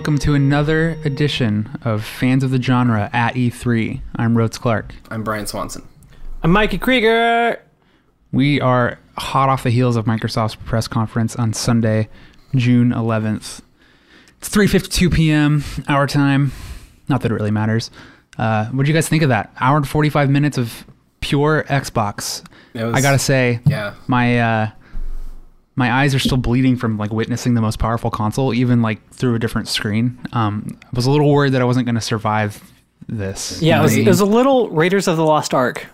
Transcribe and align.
welcome 0.00 0.16
to 0.18 0.32
another 0.34 0.96
edition 1.04 1.68
of 1.82 2.02
Fans 2.02 2.42
of 2.42 2.50
the 2.50 2.60
Genre 2.62 3.10
at 3.12 3.34
E3. 3.34 4.00
I'm 4.16 4.34
Rhodes 4.38 4.56
Clark. 4.56 4.94
I'm 5.10 5.22
Brian 5.22 5.46
Swanson. 5.46 5.86
I'm 6.42 6.50
Mikey 6.52 6.78
Krieger. 6.78 7.60
We 8.32 8.62
are 8.62 8.98
hot 9.18 9.50
off 9.50 9.62
the 9.62 9.68
heels 9.68 9.96
of 9.96 10.06
Microsoft's 10.06 10.54
press 10.54 10.88
conference 10.88 11.36
on 11.36 11.52
Sunday, 11.52 12.08
June 12.54 12.92
11th. 12.92 13.60
It's 14.38 14.48
3:52 14.48 15.12
p.m. 15.12 15.62
our 15.86 16.06
time. 16.06 16.52
Not 17.10 17.20
that 17.20 17.30
it 17.30 17.34
really 17.34 17.50
matters. 17.50 17.90
Uh, 18.38 18.68
what 18.68 18.86
do 18.86 18.88
you 18.90 18.94
guys 18.94 19.06
think 19.06 19.22
of 19.22 19.28
that? 19.28 19.52
Hour 19.60 19.76
and 19.76 19.86
45 19.86 20.30
minutes 20.30 20.56
of 20.56 20.86
pure 21.20 21.64
Xbox. 21.68 22.42
Was- 22.74 22.94
I 22.94 23.02
gotta 23.02 23.18
say, 23.18 23.60
Yeah. 23.66 23.92
my 24.06 24.40
uh, 24.40 24.70
my 25.80 25.90
eyes 25.90 26.14
are 26.14 26.18
still 26.18 26.36
bleeding 26.36 26.76
from 26.76 26.98
like 26.98 27.10
witnessing 27.10 27.54
the 27.54 27.62
most 27.62 27.78
powerful 27.78 28.10
console, 28.10 28.52
even 28.52 28.82
like 28.82 29.00
through 29.14 29.34
a 29.34 29.38
different 29.38 29.66
screen. 29.66 30.18
Um, 30.34 30.78
I 30.84 30.88
was 30.92 31.06
a 31.06 31.10
little 31.10 31.32
worried 31.32 31.54
that 31.54 31.62
I 31.62 31.64
wasn't 31.64 31.86
going 31.86 31.94
to 31.94 32.02
survive 32.02 32.62
this. 33.08 33.62
Yeah, 33.62 33.80
it 33.80 33.82
was, 33.82 33.96
it 33.96 34.06
was 34.06 34.20
a 34.20 34.26
little 34.26 34.68
Raiders 34.68 35.08
of 35.08 35.16
the 35.16 35.24
Lost 35.24 35.54
Ark. 35.54 35.86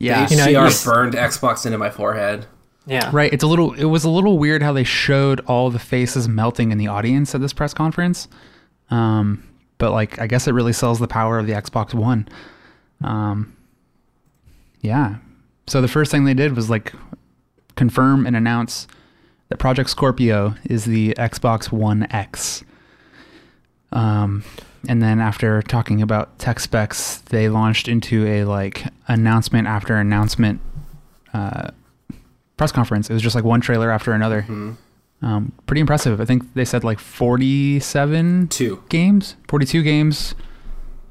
yeah. 0.00 0.26
The 0.26 0.34
You 0.34 0.52
know, 0.52 0.64
HDR 0.64 0.84
burned 0.84 1.14
Xbox 1.14 1.64
into 1.64 1.78
my 1.78 1.90
forehead. 1.90 2.46
Yeah. 2.86 3.08
Right. 3.12 3.32
It's 3.32 3.44
a 3.44 3.46
little. 3.46 3.72
It 3.74 3.84
was 3.84 4.02
a 4.02 4.10
little 4.10 4.36
weird 4.36 4.64
how 4.64 4.72
they 4.72 4.82
showed 4.82 5.38
all 5.46 5.70
the 5.70 5.78
faces 5.78 6.28
melting 6.28 6.72
in 6.72 6.78
the 6.78 6.88
audience 6.88 7.32
at 7.32 7.40
this 7.40 7.52
press 7.52 7.72
conference. 7.72 8.26
Um, 8.90 9.44
but 9.78 9.92
like, 9.92 10.18
I 10.18 10.26
guess 10.26 10.48
it 10.48 10.54
really 10.54 10.72
sells 10.72 10.98
the 10.98 11.06
power 11.06 11.38
of 11.38 11.46
the 11.46 11.52
Xbox 11.52 11.94
One. 11.94 12.28
Um, 13.04 13.56
yeah. 14.80 15.18
So 15.68 15.80
the 15.80 15.86
first 15.86 16.10
thing 16.10 16.24
they 16.24 16.34
did 16.34 16.56
was 16.56 16.68
like 16.68 16.92
confirm 17.76 18.26
and 18.26 18.34
announce 18.34 18.88
that 19.50 19.58
Project 19.58 19.90
Scorpio 19.90 20.54
is 20.64 20.86
the 20.86 21.12
Xbox 21.18 21.70
One 21.70 22.06
X. 22.10 22.64
Um, 23.92 24.44
and 24.88 25.02
then 25.02 25.20
after 25.20 25.60
talking 25.62 26.00
about 26.00 26.38
tech 26.38 26.60
specs, 26.60 27.18
they 27.18 27.48
launched 27.48 27.86
into 27.88 28.26
a 28.26 28.44
like 28.44 28.84
announcement 29.08 29.66
after 29.66 29.96
announcement 29.96 30.60
uh, 31.34 31.70
press 32.56 32.72
conference. 32.72 33.10
It 33.10 33.12
was 33.12 33.22
just 33.22 33.34
like 33.34 33.44
one 33.44 33.60
trailer 33.60 33.90
after 33.90 34.12
another. 34.12 34.46
Um, 35.22 35.52
pretty 35.66 35.80
impressive. 35.80 36.20
I 36.20 36.24
think 36.24 36.54
they 36.54 36.64
said 36.64 36.82
like 36.82 36.98
47 36.98 38.48
Two. 38.48 38.82
games, 38.88 39.36
42 39.48 39.82
games, 39.82 40.34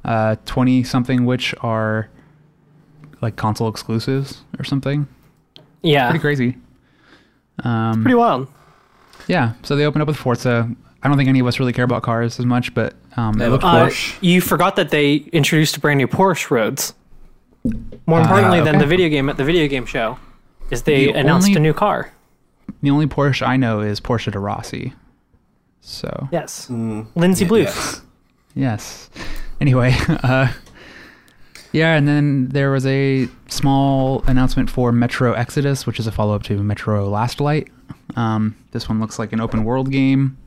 uh, 0.03 0.37
20 0.45 0.83
something 0.83 1.25
which 1.25 1.53
are 1.59 2.09
like 3.21 3.35
console 3.35 3.67
exclusives 3.67 4.41
or 4.57 4.63
something. 4.63 5.07
Yeah. 5.83 6.09
Pretty 6.09 6.21
crazy. 6.21 6.57
Um, 7.63 8.01
Pretty 8.03 8.15
wild. 8.15 8.47
yeah. 9.27 9.53
So 9.63 9.75
they 9.75 9.85
opened 9.85 10.01
up 10.01 10.07
with 10.07 10.17
Forza. 10.17 10.69
I 11.01 11.07
don't 11.07 11.15
think 11.17 11.29
any 11.29 11.39
of 11.39 11.47
us 11.47 11.59
really 11.59 11.71
care 11.73 11.85
about 11.85 12.03
cars 12.03 12.39
as 12.39 12.45
much, 12.45 12.73
but 12.73 12.93
um, 13.15 13.33
They 13.33 13.45
it 13.45 13.49
look 13.49 13.63
Uh. 13.63 13.85
Porsche. 13.87 14.17
you 14.21 14.41
forgot 14.41 14.75
that 14.75 14.89
they 14.89 15.15
introduced 15.31 15.77
a 15.77 15.79
brand 15.79 15.97
new 15.97 16.07
Porsche 16.07 16.49
Rhodes. 16.51 16.93
More 18.05 18.19
Uh, 18.19 18.23
importantly 18.23 18.61
than 18.61 18.79
the 18.79 18.85
video 18.85 19.09
game 19.09 19.29
at 19.29 19.37
the 19.37 19.43
video 19.43 19.67
game 19.67 19.85
show, 19.85 20.17
is 20.71 20.83
they 20.83 21.05
The 21.07 21.11
announced 21.19 21.47
only- 21.49 21.57
a 21.57 21.61
new 21.61 21.73
car. 21.73 22.11
The 22.81 22.89
only 22.91 23.07
Porsche 23.07 23.45
I 23.47 23.57
know 23.57 23.79
is 23.81 23.99
Portia 23.99 24.31
de 24.31 24.39
Rossi. 24.39 24.93
So 25.81 26.27
Yes. 26.31 26.67
Mm, 26.69 27.07
Lindsay 27.15 27.45
yeah, 27.45 27.49
Bluth. 27.51 27.63
yes. 27.65 28.01
Yes. 28.55 29.09
Anyway, 29.61 29.95
uh, 30.23 30.47
yeah, 31.71 31.95
and 31.95 32.07
then 32.07 32.49
there 32.49 32.71
was 32.71 32.85
a 32.85 33.27
small 33.47 34.23
announcement 34.27 34.69
for 34.69 34.91
Metro 34.91 35.33
Exodus, 35.33 35.85
which 35.85 35.99
is 35.99 36.07
a 36.07 36.11
follow 36.11 36.35
up 36.35 36.43
to 36.43 36.61
Metro 36.63 37.07
Last 37.09 37.39
Light. 37.41 37.67
Um, 38.15 38.55
this 38.71 38.89
one 38.89 38.99
looks 38.99 39.19
like 39.19 39.33
an 39.33 39.39
open 39.41 39.63
world 39.63 39.91
game. 39.91 40.37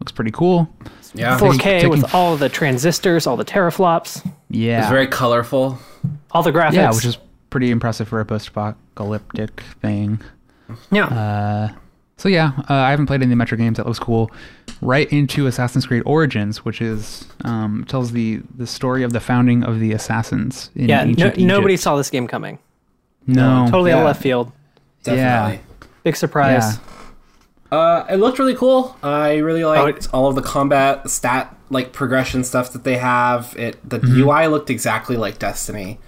Looks 0.00 0.12
pretty 0.12 0.32
cool. 0.32 0.68
Yeah. 1.14 1.38
4K 1.38 1.58
taking- 1.58 1.90
with 1.90 2.12
all 2.14 2.36
the 2.36 2.48
transistors, 2.48 3.26
all 3.26 3.36
the 3.36 3.44
teraflops, 3.44 4.28
Yeah. 4.50 4.80
It's 4.80 4.88
very 4.90 5.06
colorful. 5.06 5.78
all 6.32 6.42
the 6.42 6.50
graphics. 6.52 6.72
yeah, 6.72 6.90
which 6.92 7.04
is 7.04 7.18
pretty 7.50 7.70
impressive 7.70 8.08
for 8.08 8.18
a 8.20 8.24
post 8.24 8.48
apocalyptic 8.48 9.60
thing. 9.80 10.20
yeah. 10.90 11.04
Uh, 11.06 11.68
so 12.22 12.28
yeah, 12.28 12.52
uh, 12.70 12.74
I 12.74 12.90
haven't 12.90 13.06
played 13.06 13.20
any 13.20 13.34
Metro 13.34 13.58
games. 13.58 13.78
That 13.78 13.86
looks 13.86 13.98
cool. 13.98 14.30
Right 14.80 15.12
into 15.12 15.48
Assassin's 15.48 15.86
Creed 15.86 16.04
Origins, 16.06 16.64
which 16.64 16.80
is 16.80 17.26
um, 17.44 17.84
tells 17.88 18.12
the 18.12 18.40
the 18.56 18.66
story 18.66 19.02
of 19.02 19.12
the 19.12 19.18
founding 19.18 19.64
of 19.64 19.80
the 19.80 19.90
assassins 19.92 20.70
in 20.76 20.88
yeah. 20.88 21.02
No, 21.02 21.10
ancient 21.10 21.38
nobody 21.38 21.76
saw 21.76 21.96
this 21.96 22.10
game 22.10 22.28
coming. 22.28 22.60
No, 23.26 23.66
Totally 23.68 23.90
out 23.90 23.96
Yeah. 23.96 24.00
of 24.02 24.06
left 24.06 24.22
field. 24.22 24.52
Definitely. 25.02 25.60
Big 26.04 26.14
surprise. 26.14 26.78
Uh, 27.72 28.04
it 28.08 28.16
looked 28.16 28.38
really 28.38 28.54
cool. 28.54 28.96
I 29.02 29.38
really 29.38 29.64
liked 29.64 30.04
it- 30.04 30.08
all 30.14 30.28
of 30.28 30.36
the 30.36 30.42
combat 30.42 31.10
stat 31.10 31.56
like 31.70 31.92
progression 31.92 32.44
stuff 32.44 32.72
that 32.72 32.84
they 32.84 32.98
have. 32.98 33.54
It 33.58 33.78
the 33.88 33.98
UI 34.04 34.46
looked 34.46 34.70
exactly 34.70 35.16
like 35.16 35.40
Destiny, 35.40 35.98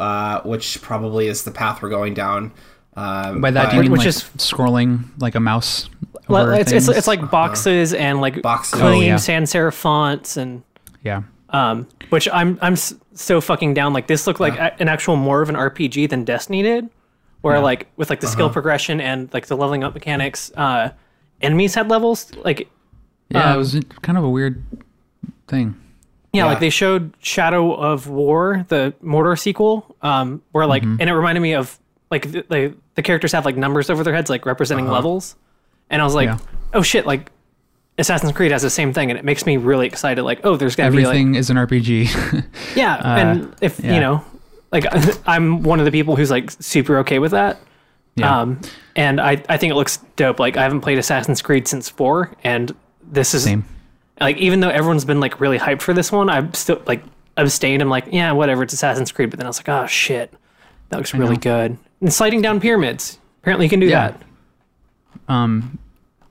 uh, 0.00 0.40
which 0.42 0.82
probably 0.82 1.28
is 1.28 1.44
the 1.44 1.50
path 1.52 1.80
we're 1.80 1.90
going 1.90 2.14
down. 2.14 2.50
Um, 2.96 3.40
By 3.40 3.50
that, 3.52 3.64
but- 3.66 3.70
do 3.70 3.76
you 3.76 3.82
mean 3.82 3.92
Which 3.92 4.00
like 4.00 4.08
is- 4.08 4.24
scrolling 4.36 5.04
like 5.18 5.34
a 5.34 5.40
mouse? 5.40 5.88
Well, 6.28 6.42
over 6.44 6.54
it's, 6.54 6.70
it's, 6.72 6.88
it's 6.88 7.06
like 7.08 7.30
boxes 7.30 7.92
and 7.92 8.20
like 8.20 8.40
Boxes. 8.42 8.78
clean 8.80 8.84
Oh, 9.02 9.06
yeah. 9.06 9.16
sans 9.16 9.52
serif 9.52 9.74
fonts 9.74 10.36
and 10.36 10.62
yeah, 11.02 11.22
um, 11.50 11.88
which 12.10 12.28
I'm 12.32 12.56
I'm 12.62 12.76
so 12.76 13.40
fucking 13.40 13.74
down. 13.74 13.92
Like 13.92 14.06
this 14.06 14.26
looked 14.28 14.38
like 14.38 14.56
a- 14.56 14.80
an 14.80 14.88
actual 14.88 15.16
more 15.16 15.42
of 15.42 15.48
an 15.48 15.56
RPG 15.56 16.08
than 16.08 16.24
Destiny 16.24 16.62
did, 16.62 16.88
where 17.40 17.58
like 17.58 17.88
with 17.96 18.10
like 18.10 18.20
the 18.20 18.28
skill 18.28 18.48
progression 18.48 19.00
and 19.00 19.28
like 19.34 19.46
the 19.46 19.56
leveling 19.56 19.82
up 19.82 19.92
mechanics, 19.94 20.52
uh, 20.56 20.90
enemies 21.40 21.74
had 21.74 21.88
levels. 21.90 22.30
Like 22.44 22.68
yeah. 23.30 23.50
it 23.50 23.52
Um, 23.54 23.58
was 23.58 23.80
kind 24.02 24.16
of 24.16 24.22
a 24.22 24.30
weird 24.30 24.62
thing. 25.48 25.74
yeah, 26.32 26.44
Yeah. 26.44 26.50
like 26.50 26.60
they 26.60 26.70
showed 26.70 27.12
Shadow 27.20 27.72
of 27.74 28.06
War, 28.06 28.66
the 28.68 28.94
Mordor 29.02 29.36
sequel, 29.36 29.96
um, 30.02 30.42
where 30.52 30.66
like 30.66 30.84
and 30.84 31.02
it 31.02 31.12
reminded 31.12 31.40
me 31.40 31.54
of 31.54 31.76
like 32.10 32.30
the, 32.30 32.44
the 32.48 32.74
the 32.96 33.02
characters 33.02 33.32
have 33.32 33.44
like 33.44 33.56
numbers 33.56 33.90
over 33.90 34.02
their 34.04 34.14
heads, 34.14 34.30
like 34.30 34.46
representing 34.46 34.88
levels, 34.88 35.36
and 35.90 36.00
I 36.02 36.04
was 36.04 36.14
like, 36.14 36.26
Yeah. 36.26 36.38
oh 36.74 36.82
shit, 36.82 37.06
like. 37.06 37.30
Assassin's 37.98 38.32
Creed 38.32 38.50
has 38.50 38.62
the 38.62 38.70
same 38.70 38.94
thing, 38.94 39.10
and 39.10 39.18
it 39.18 39.26
makes 39.26 39.44
me 39.44 39.58
really 39.58 39.86
excited. 39.86 40.22
Like, 40.22 40.40
oh, 40.44 40.56
there's 40.56 40.74
gonna 40.74 40.90
be 40.90 40.98
like 40.98 41.06
Everything 41.08 41.34
is 41.34 41.50
an 41.50 41.58
RPG. 41.58 42.46
Yeah, 42.74 42.96
and 43.18 43.54
if 43.60 43.78
yeah. 43.78 43.94
you 43.94 44.00
know, 44.00 44.24
like 44.72 44.86
I'm 45.28 45.62
one 45.62 45.80
of 45.80 45.84
the 45.84 45.90
people 45.90 46.16
who's 46.16 46.30
like 46.30 46.50
super 46.50 46.98
okay 47.00 47.18
with 47.18 47.32
that. 47.32 47.58
yeah, 48.14 48.40
Um, 48.40 48.58
and 48.96 49.20
I 49.20 49.42
I 49.50 49.58
think 49.58 49.72
it 49.72 49.74
looks 49.74 49.98
dope. 50.16 50.38
Like 50.40 50.56
I 50.56 50.62
haven't 50.62 50.80
played 50.80 50.96
Assassin's 50.96 51.42
Creed 51.42 51.68
since 51.68 51.90
four, 51.90 52.30
and 52.42 52.74
this 53.02 53.34
is 53.34 53.44
same. 53.44 53.66
like 54.18 54.38
even 54.38 54.60
though 54.60 54.70
everyone's 54.70 55.04
been 55.04 55.20
like 55.20 55.38
really 55.38 55.58
hyped 55.58 55.82
for 55.82 55.92
this 55.92 56.10
one, 56.10 56.30
I'm 56.30 56.54
still 56.54 56.80
like 56.86 57.02
abstained. 57.36 57.82
I'm 57.82 57.90
like, 57.90 58.06
yeah, 58.10 58.32
whatever, 58.32 58.62
it's 58.62 58.72
Assassin's 58.72 59.12
Creed. 59.12 59.28
But 59.28 59.40
then 59.40 59.46
I 59.46 59.50
was 59.50 59.58
like, 59.58 59.68
oh 59.68 59.86
shit, 59.86 60.32
that 60.88 60.96
looks 60.96 61.12
really 61.12 61.36
good. 61.36 61.76
And 62.00 62.12
sliding 62.12 62.40
down 62.42 62.60
pyramids. 62.60 63.18
Apparently, 63.42 63.66
you 63.66 63.70
can 63.70 63.80
do 63.80 63.86
Yeah. 63.86 64.12
that. 64.12 64.22
Um, 65.28 65.78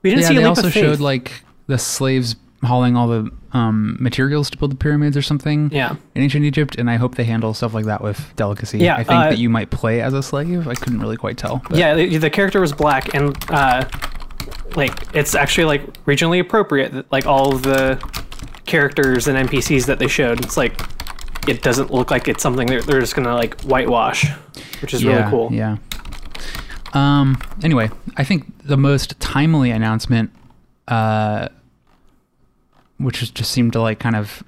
We 0.02 0.10
didn't 0.10 0.22
yeah, 0.22 0.28
see 0.28 0.34
a 0.34 0.36
they 0.38 0.42
leap 0.44 0.48
also 0.48 0.66
of 0.66 0.72
faith. 0.72 0.82
showed 0.84 1.00
like 1.00 1.44
the 1.66 1.78
slaves 1.78 2.36
hauling 2.64 2.96
all 2.96 3.08
the 3.08 3.30
um, 3.52 3.96
materials 4.00 4.48
to 4.50 4.58
build 4.58 4.70
the 4.72 4.76
pyramids 4.76 5.16
or 5.16 5.22
something. 5.22 5.70
yeah, 5.72 5.96
in 6.14 6.22
ancient 6.22 6.44
Egypt, 6.44 6.76
and 6.76 6.88
I 6.90 6.96
hope 6.96 7.14
they 7.16 7.24
handle 7.24 7.52
stuff 7.54 7.74
like 7.74 7.84
that 7.86 8.02
with 8.02 8.32
delicacy. 8.36 8.78
Yeah, 8.78 8.94
I 8.94 8.98
think 9.04 9.10
uh, 9.18 9.30
that 9.30 9.38
you 9.38 9.48
might 9.50 9.70
play 9.70 10.00
as 10.00 10.12
a 10.14 10.22
slave. 10.22 10.68
I 10.68 10.74
couldn't 10.74 11.00
really 11.00 11.16
quite 11.16 11.36
tell. 11.38 11.62
but- 11.68 11.78
yeah. 11.78 11.94
The, 11.94 12.16
the 12.18 12.30
character 12.30 12.60
was 12.60 12.72
black, 12.72 13.14
and 13.14 13.36
uh, 13.50 13.84
like 14.76 14.92
it's 15.14 15.34
actually 15.34 15.64
like 15.64 16.04
regionally 16.04 16.40
appropriate. 16.40 16.92
that, 16.92 17.10
Like 17.12 17.26
all 17.26 17.54
of 17.54 17.62
the 17.62 17.98
characters 18.66 19.26
and 19.26 19.36
NPCs 19.48 19.86
that 19.86 19.98
they 19.98 20.08
showed, 20.08 20.42
it's 20.44 20.56
like 20.56 20.80
it 21.48 21.62
doesn't 21.62 21.90
look 21.90 22.10
like 22.10 22.28
it's 22.28 22.42
something 22.42 22.66
they're, 22.66 22.82
they're 22.82 23.00
just 23.00 23.14
gonna 23.14 23.34
like 23.34 23.60
whitewash, 23.62 24.26
which 24.80 24.94
is 24.94 25.02
yeah, 25.02 25.16
really 25.18 25.30
cool. 25.30 25.52
Yeah. 25.52 25.76
Um. 26.92 27.40
Anyway, 27.62 27.90
I 28.16 28.24
think 28.24 28.66
the 28.66 28.76
most 28.76 29.18
timely 29.20 29.70
announcement, 29.70 30.30
uh, 30.88 31.48
which 32.98 33.22
is 33.22 33.30
just 33.30 33.50
seemed 33.50 33.72
to 33.74 33.80
like 33.80 33.98
kind 33.98 34.16
of 34.16 34.42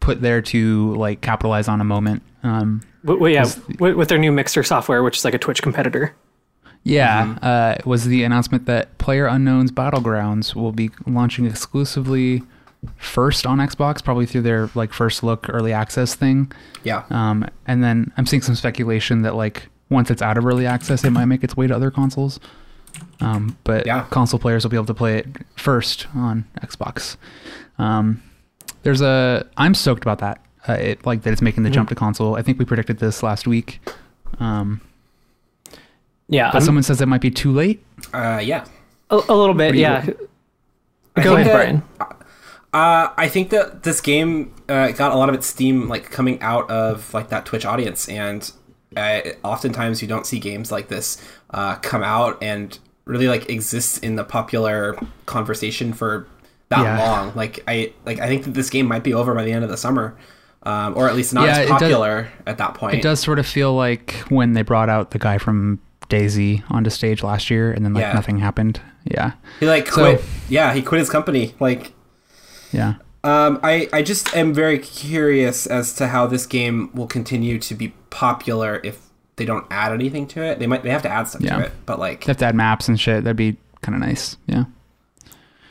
put 0.00 0.22
there 0.22 0.40
to 0.40 0.94
like 0.94 1.20
capitalize 1.20 1.68
on 1.68 1.80
a 1.80 1.84
moment. 1.84 2.22
Um. 2.42 2.82
Well, 3.04 3.28
yeah, 3.30 3.44
the- 3.44 3.76
with, 3.78 3.96
with 3.96 4.08
their 4.08 4.18
new 4.18 4.32
Mixer 4.32 4.62
software, 4.62 5.02
which 5.02 5.18
is 5.18 5.24
like 5.24 5.34
a 5.34 5.38
Twitch 5.38 5.62
competitor. 5.62 6.14
Yeah, 6.84 7.36
uh, 7.42 7.76
was 7.84 8.06
the 8.06 8.22
announcement 8.22 8.64
that 8.66 8.96
Player 8.98 9.26
Unknown's 9.26 9.70
Battlegrounds 9.70 10.54
will 10.54 10.72
be 10.72 10.90
launching 11.06 11.44
exclusively 11.44 12.42
first 12.96 13.46
on 13.46 13.58
Xbox, 13.58 14.02
probably 14.02 14.26
through 14.26 14.42
their 14.42 14.70
like 14.74 14.92
first 14.92 15.22
look 15.22 15.46
early 15.48 15.72
access 15.72 16.14
thing. 16.14 16.50
yeah. 16.84 17.04
Um, 17.10 17.44
and 17.66 17.82
then 17.82 18.12
I'm 18.16 18.26
seeing 18.26 18.42
some 18.42 18.54
speculation 18.54 19.22
that 19.22 19.34
like 19.34 19.68
once 19.90 20.10
it's 20.10 20.22
out 20.22 20.36
of 20.38 20.44
early 20.46 20.66
access, 20.66 21.04
it 21.04 21.10
might 21.10 21.24
make 21.26 21.42
its 21.42 21.56
way 21.56 21.66
to 21.66 21.74
other 21.74 21.90
consoles. 21.90 22.38
Um, 23.20 23.56
but 23.64 23.86
Yeah. 23.86 24.04
console 24.10 24.38
players 24.38 24.64
will 24.64 24.70
be 24.70 24.76
able 24.76 24.86
to 24.86 24.94
play 24.94 25.18
it 25.18 25.26
first 25.56 26.06
on 26.14 26.44
Xbox. 26.60 27.16
Um, 27.78 28.22
there's 28.82 29.00
a 29.00 29.46
I'm 29.56 29.74
stoked 29.74 30.02
about 30.04 30.18
that. 30.20 30.40
Uh, 30.68 30.72
it 30.74 31.06
like 31.06 31.22
that 31.22 31.32
it's 31.32 31.42
making 31.42 31.62
the 31.64 31.70
jump 31.70 31.88
to 31.88 31.94
console. 31.94 32.36
I 32.36 32.42
think 32.42 32.58
we 32.58 32.64
predicted 32.64 32.98
this 32.98 33.22
last 33.22 33.46
week. 33.46 33.80
Um, 34.38 34.80
Yeah, 36.28 36.48
but 36.48 36.56
I'm- 36.58 36.64
someone 36.66 36.82
says 36.82 37.00
it 37.00 37.06
might 37.06 37.20
be 37.22 37.30
too 37.30 37.52
late. 37.52 37.82
Uh, 38.12 38.40
yeah. 38.42 38.64
a, 39.10 39.16
a 39.28 39.34
little 39.34 39.54
bit. 39.54 39.74
Yeah, 39.74 40.06
I 41.16 41.22
go 41.22 41.34
ahead, 41.34 41.46
that- 41.46 41.54
Brian. 41.54 41.82
Uh, 42.72 43.08
I 43.16 43.28
think 43.28 43.50
that 43.50 43.82
this 43.82 44.00
game 44.00 44.54
uh, 44.68 44.90
got 44.92 45.12
a 45.12 45.16
lot 45.16 45.28
of 45.28 45.34
its 45.34 45.46
steam 45.46 45.88
like 45.88 46.10
coming 46.10 46.40
out 46.42 46.70
of 46.70 47.12
like 47.14 47.30
that 47.30 47.46
Twitch 47.46 47.64
audience, 47.64 48.08
and 48.08 48.50
uh, 48.96 49.20
oftentimes 49.42 50.02
you 50.02 50.08
don't 50.08 50.26
see 50.26 50.38
games 50.38 50.70
like 50.70 50.88
this 50.88 51.22
uh, 51.50 51.76
come 51.76 52.02
out 52.02 52.36
and 52.42 52.78
really 53.06 53.26
like 53.28 53.48
exist 53.48 54.04
in 54.04 54.16
the 54.16 54.24
popular 54.24 54.98
conversation 55.24 55.94
for 55.94 56.26
that 56.68 56.82
Yeah. 56.82 56.98
long. 56.98 57.32
Like 57.34 57.64
I 57.66 57.92
like 58.04 58.20
I 58.20 58.26
think 58.28 58.44
that 58.44 58.52
this 58.54 58.68
game 58.68 58.86
might 58.86 59.02
be 59.02 59.14
over 59.14 59.34
by 59.34 59.44
the 59.44 59.52
end 59.52 59.64
of 59.64 59.70
the 59.70 59.78
summer, 59.78 60.14
um, 60.64 60.94
or 60.94 61.08
at 61.08 61.16
least 61.16 61.32
not 61.32 61.46
Yeah, 61.46 61.52
as 61.52 61.58
it 61.58 61.62
does- 61.68 61.80
popular 61.80 62.28
at 62.46 62.58
that 62.58 62.74
point. 62.74 62.94
It 62.96 63.02
does 63.02 63.18
sort 63.20 63.38
of 63.38 63.46
feel 63.46 63.72
like 63.74 64.12
when 64.28 64.52
they 64.52 64.60
brought 64.62 64.90
out 64.90 65.12
the 65.12 65.18
guy 65.18 65.38
from 65.38 65.80
DayZ 66.10 66.62
onto 66.70 66.90
stage 66.90 67.22
last 67.22 67.48
year, 67.48 67.72
and 67.72 67.82
then 67.84 67.94
like 67.94 68.02
Yeah. 68.02 68.12
nothing 68.12 68.38
happened. 68.40 68.80
Yeah, 69.04 69.32
He 69.58 69.66
like 69.66 69.86
So- 69.90 70.16
quit. 70.16 70.24
yeah, 70.50 70.74
he 70.74 70.82
quit 70.82 70.98
his 70.98 71.08
company. 71.08 71.54
Like 71.60 71.92
yeah. 72.72 72.94
Um, 73.24 73.58
I, 73.62 73.88
I 73.92 74.02
just 74.02 74.34
am 74.36 74.54
very 74.54 74.78
curious 74.78 75.66
as 75.66 75.92
to 75.94 76.06
how 76.08 76.26
this 76.26 76.46
game 76.46 76.90
will 76.94 77.08
continue 77.08 77.58
to 77.58 77.74
be 77.74 77.88
popular 78.10 78.80
if 78.84 79.00
they 79.36 79.44
don't 79.44 79.66
add 79.70 79.92
anything 79.92 80.26
to 80.28 80.42
it. 80.42 80.58
They 80.60 80.66
might 80.68 80.82
they 80.84 80.90
have 80.90 81.02
to 81.02 81.08
add 81.08 81.26
stuff 81.28 81.42
Yeah. 81.42 81.56
to 81.58 81.64
it, 81.66 81.72
but 81.84 81.98
like 81.98 82.24
They 82.24 82.30
have 82.30 82.36
to 82.38 82.46
add 82.46 82.54
maps 82.54 82.88
and 82.88 82.98
shit. 82.98 83.24
That'd 83.24 83.36
be 83.36 83.56
kind 83.82 83.94
of 83.94 84.00
nice. 84.00 84.36
Yeah. 84.46 84.64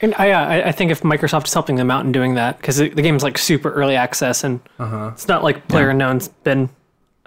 And 0.01 0.13
I, 0.17 0.31
uh, 0.31 0.45
I 0.45 0.67
I 0.67 0.71
think 0.73 0.91
if 0.91 1.01
Microsoft 1.01 1.47
is 1.47 1.53
helping 1.53 1.75
them 1.77 1.89
out 1.89 2.05
in 2.05 2.11
doing 2.11 2.35
that, 2.35 2.57
because 2.57 2.77
the, 2.77 2.89
the 2.89 3.01
game's 3.01 3.23
like 3.23 3.37
super 3.37 3.71
early 3.71 3.95
access 3.95 4.43
and 4.43 4.59
Uh-huh. 4.77 5.11
it's 5.13 5.27
not 5.27 5.43
like 5.43 5.67
Player 5.69 5.89
Unknown's 5.89 6.27
been 6.27 6.69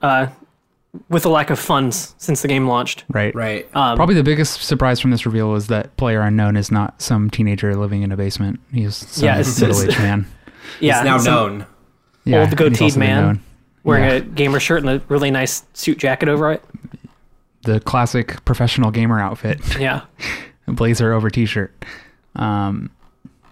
uh, 0.02 0.28
with 1.08 1.24
a 1.24 1.28
lack 1.28 1.50
of 1.50 1.58
funds 1.58 2.14
since 2.18 2.42
the 2.42 2.48
game 2.48 2.66
launched. 2.66 3.04
Right. 3.08 3.34
right. 3.34 3.64
Um, 3.76 3.96
Probably 3.96 4.14
the 4.16 4.22
biggest 4.24 4.62
surprise 4.62 4.98
from 5.00 5.10
this 5.12 5.24
reveal 5.24 5.50
was 5.50 5.68
that 5.68 5.96
player 5.96 6.20
unknown 6.20 6.56
is 6.56 6.70
not 6.70 7.00
some 7.00 7.30
teenager 7.30 7.74
living 7.76 8.02
in 8.02 8.10
a 8.12 8.16
basement. 8.16 8.58
He's 8.72 8.96
some 8.96 9.24
Yeah, 9.26 9.32
it's- 9.38 9.60
middle-aged 9.60 9.98
man. 9.98 10.26
yeah, 10.80 10.96
it's 11.14 11.24
now 11.24 11.32
known. 11.32 11.66
Yeah, 12.24 12.40
Old 12.40 12.48
and 12.50 12.58
goateed 12.58 12.70
he's 12.70 12.82
also 12.82 13.00
been 13.00 13.08
man. 13.08 13.42
wearing 13.84 14.04
Yeah. 14.04 14.10
a 14.14 14.20
gamer 14.20 14.60
shirt 14.60 14.80
and 14.82 14.90
a 14.90 15.02
really 15.08 15.30
nice 15.30 15.64
suit 15.74 15.98
jacket 15.98 16.28
over 16.28 16.52
it. 16.52 16.64
the 17.64 17.78
classic 17.80 18.44
professional 18.44 18.90
gamer 18.90 19.20
outfit, 19.20 19.60
Yeah. 19.78 20.02
blazer 20.66 21.12
over 21.12 21.30
t-shirt. 21.30 21.72
Um, 22.36 22.90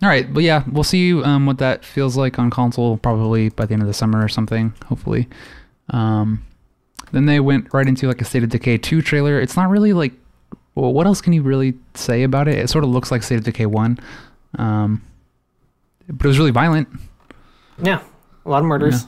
all 0.02 0.08
right, 0.08 0.32
but 0.32 0.42
yeah, 0.42 0.62
we'll 0.70 0.84
see 0.84 1.20
um, 1.22 1.46
what 1.46 1.58
that 1.58 1.84
feels 1.84 2.16
like 2.16 2.38
on 2.38 2.50
console 2.50 2.96
probably 2.98 3.48
by 3.50 3.66
the 3.66 3.72
end 3.74 3.82
of 3.82 3.88
the 3.88 3.94
summer 3.94 4.22
or 4.24 4.28
something. 4.28 4.72
Hopefully. 4.86 5.28
Um, 5.90 6.44
then 7.12 7.26
they 7.26 7.40
went 7.40 7.72
right 7.72 7.86
into 7.86 8.06
like 8.06 8.20
a 8.20 8.24
State 8.24 8.42
of 8.42 8.48
Decay 8.50 8.78
2 8.78 9.02
trailer. 9.02 9.40
It's 9.40 9.56
not 9.56 9.68
really 9.70 9.92
like, 9.92 10.12
well, 10.74 10.92
what 10.92 11.06
else 11.06 11.20
can 11.20 11.32
you 11.32 11.42
really 11.42 11.74
say 11.94 12.22
about 12.22 12.48
it? 12.48 12.58
It 12.58 12.68
sort 12.70 12.84
of 12.84 12.90
looks 12.90 13.10
like 13.10 13.22
State 13.22 13.38
of 13.38 13.44
Decay 13.44 13.66
1, 13.66 13.98
um, 14.58 15.02
but 16.08 16.24
it 16.24 16.28
was 16.28 16.38
really 16.38 16.50
violent. 16.50 16.88
Yeah. 17.82 18.00
A 18.46 18.48
lot 18.50 18.58
of 18.58 18.64
murders. 18.64 19.06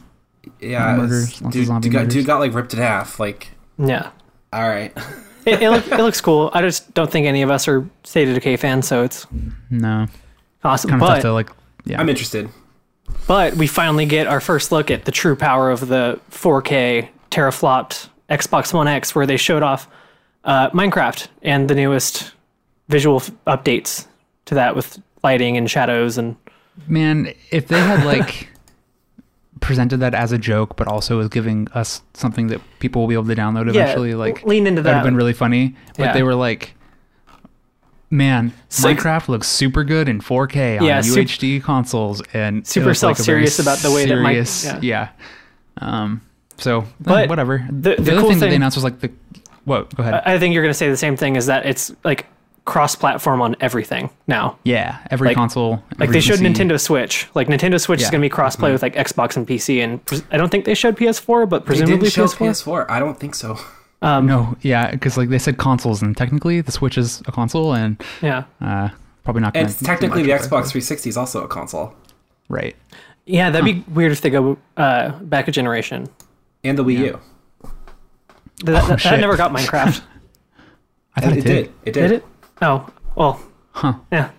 Yeah, 0.61 0.97
Murders, 0.97 1.23
it's- 1.29 1.43
lots 1.43 1.47
of 1.47 1.53
dude, 1.61 1.67
zombie 1.67 1.83
dude, 1.89 1.93
got, 1.93 1.99
murders. 2.01 2.15
dude 2.15 2.27
got 2.27 2.39
like 2.41 2.55
ripped 2.55 2.73
in 2.75 2.81
half. 2.81 3.21
Like, 3.21 3.49
Yeah. 3.79 4.11
all 4.53 4.69
right, 4.69 4.93
It, 5.47 5.63
it, 5.63 5.71
look, 5.71 5.87
it 5.87 5.99
looks 5.99 6.21
cool. 6.21 6.51
I 6.53 6.61
just 6.61 6.93
don't 6.93 7.11
think 7.11 7.27
any 7.27 7.41
of 7.43 7.51
us 7.51 7.67
are 7.69 7.89
State 8.05 8.29
of 8.29 8.35
Decay 8.35 8.57
fans, 8.57 8.87
so 8.87 9.03
it's 9.03 9.27
No, 9.71 10.07
awesome. 10.65 10.91
kind 10.91 11.03
of 11.03 11.07
But 11.09 11.15
tough 11.15 11.23
to 11.23 11.33
like. 11.33 11.51
Yeah, 11.87 11.99
I'm 12.01 12.09
interested. 12.11 12.49
But 13.27 13.55
we 13.55 13.67
finally 13.67 14.05
get 14.07 14.27
our 14.27 14.41
first 14.41 14.71
look 14.71 14.91
at 14.91 15.05
the 15.07 15.13
true 15.13 15.35
power 15.37 15.71
of 15.71 15.89
the 15.89 16.21
4K 16.31 17.09
teraflopped 17.31 18.09
Xbox 18.29 18.73
One 18.73 18.89
X, 18.89 19.15
where 19.15 19.27
they 19.27 19.37
showed 19.37 19.63
off 19.63 19.89
uh, 20.45 20.71
Minecraft 20.71 21.29
and 21.43 21.69
the 21.69 21.75
newest 21.75 22.33
visual 22.89 23.17
f- 23.17 23.31
updates 23.47 24.07
to 24.47 24.55
that 24.55 24.75
with 24.75 25.01
lighting 25.23 25.57
and 25.57 25.71
shadows 25.71 26.17
and 26.19 26.37
Man, 26.87 27.35
if 27.51 27.69
they 27.69 27.79
had 27.79 28.05
like 28.07 28.49
presented 29.61 29.99
that 29.99 30.15
as 30.15 30.33
a 30.33 30.39
joke, 30.39 30.77
but 30.77 30.89
also 30.89 31.19
was 31.19 31.29
giving 31.29 31.69
us 31.73 32.01
something 32.15 32.47
that 32.47 32.61
people 32.79 33.03
will 33.03 33.09
be 33.09 33.15
able 33.15 33.27
to 33.27 33.35
download 33.35 33.69
eventually, 33.69 34.15
like 34.15 34.43
lean 34.45 34.67
into 34.67 34.81
that 34.83 34.89
would 34.89 34.93
that. 34.93 34.97
have 34.97 35.05
been 35.05 35.17
really 35.17 35.35
funny. 35.35 35.77
But 35.99 36.05
Yeah. 36.05 36.13
they 36.15 36.23
were 36.23 36.35
like, 36.35 36.75
"Man, 38.11 38.53
Six- 38.71 39.03
Minecraft 39.03 39.29
looks 39.29 39.47
super 39.49 39.85
good 39.85 40.09
in 40.09 40.21
4K 40.21 40.79
on 40.81 40.87
Yeah, 40.87 41.01
UHD 41.01 41.61
consoles," 41.63 42.23
and 42.33 42.67
Super 42.67 42.87
was, 42.89 43.03
like, 43.03 43.17
self-serious 43.17 43.59
about 43.59 43.79
the 43.79 43.91
way 43.91 44.07
that 44.07 44.17
Min- 44.17 44.47
yeah. 44.65 44.79
yeah. 44.81 45.09
Um. 45.77 46.23
So, 46.61 46.85
But 47.01 47.25
eh, 47.25 47.27
whatever. 47.27 47.67
the- 47.71 47.97
the 47.97 48.13
other 48.13 48.21
cool 48.21 48.31
thing, 48.31 48.39
that 48.41 48.49
they 48.51 48.57
announced 48.57 48.77
was 48.77 48.85
like 48.85 49.01
the 49.01 49.11
what? 49.65 49.95
Go 49.95 50.03
ahead. 50.03 50.23
I 50.25 50.39
think 50.39 50.55
you're 50.55 50.63
going 50.63 50.71
to 50.71 50.79
say 50.79 50.89
the 50.89 50.97
same 50.97 51.17
thing 51.17 51.37
is 51.37 51.47
that 51.47 51.67
it's 51.67 51.93
like 52.05 52.27
cross-platform 52.65 53.41
on 53.43 53.57
everything 53.61 54.11
now. 54.27 54.57
yeah, 54.65 54.99
every 55.11 55.29
like- 55.29 55.37
console. 55.37 55.83
Like 55.99 56.03
every 56.09 56.13
they 56.15 56.21
showed 56.21 56.39
PC. 56.39 56.55
Nintendo 56.55 56.81
Switch. 56.81 57.29
Like 57.35 57.49
Nintendo 57.49 57.81
Switch 57.81 58.01
is 58.01 58.11
going 58.11 58.21
to 58.21 58.25
be 58.25 58.29
cross-play 58.31 58.71
with 58.73 58.83
like 58.83 58.95
Xbox 58.95 59.37
and 59.37 59.47
PC, 59.47 59.83
and 59.83 60.05
pres- 60.05 60.23
I 60.31 60.37
don't 60.37 60.51
think 60.51 60.65
they 60.67 60.75
showed 60.75 60.97
PS4, 60.97 61.49
but 61.49 61.63
They 61.63 61.67
presumably 61.67 61.97
didn't 61.99 62.13
show 62.13 62.27
PS4. 62.27 62.85
PS4. 62.85 62.91
I 62.91 62.99
don't 63.01 63.19
think 63.19 63.35
so. 63.35 63.59
No, 64.03 64.57
yeah, 64.63 64.91
because 64.93 65.17
like 65.19 65.29
they 65.31 65.39
said 65.39 65.59
consoles, 65.59 66.01
and 66.03 66.17
technically 66.17 66.61
the 66.61 66.73
Switch 66.73 66.97
is 66.97 67.23
a 67.27 67.33
console, 67.33 67.75
and 67.75 68.03
Yeah, 68.23 68.45
uh, 68.61 68.91
probably 69.25 69.43
not. 69.43 69.57
And 69.57 69.69
technically, 69.79 70.23
the 70.23 70.29
much 70.29 70.43
with 70.43 70.47
it. 70.47 70.55
Xbox 70.55 70.71
360 70.71 71.09
is 71.11 71.17
also 71.17 71.43
a 71.45 71.49
console, 71.49 71.95
right? 72.49 72.77
yeah, 73.27 73.51
that'd 73.51 73.65
be 73.65 73.85
weird 73.93 74.13
if 74.13 74.21
they 74.23 74.31
go 74.31 74.57
uh, 74.77 75.11
back 75.21 75.49
a 75.49 75.53
generation. 75.53 76.09
And 76.65 76.77
the 76.79 76.85
Wii 76.85 76.99
U. 76.99 77.21
That, 77.63 77.71
that- 78.65 78.89
that 78.89 78.91
Oh, 78.93 78.97
shit. 78.97 79.21
never 79.21 79.37
got 79.37 79.53
Minecraft. 79.53 80.03
I 81.17 81.21
thought 81.21 81.33
It, 81.33 81.39
it, 81.39 81.45
did. 81.45 81.57
It 81.85 81.93
did. 81.93 81.95
Did 81.95 82.13
it? 82.13 82.25
Oh, 82.63 82.89
well, 83.17 83.41
Huh. 83.73 83.95
yeah. 84.13 84.31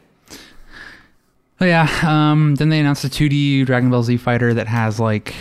Oh 1.59 1.65
yeah. 1.65 1.87
Um. 2.03 2.55
Then 2.55 2.69
they 2.69 2.79
announced 2.79 3.03
a 3.03 3.07
2D 3.07 3.65
Dragon 3.65 3.89
Ball 3.91 4.01
Z 4.03 4.17
fighter 4.17 4.53
that 4.53 4.67
has 4.67 4.99
like 4.99 5.33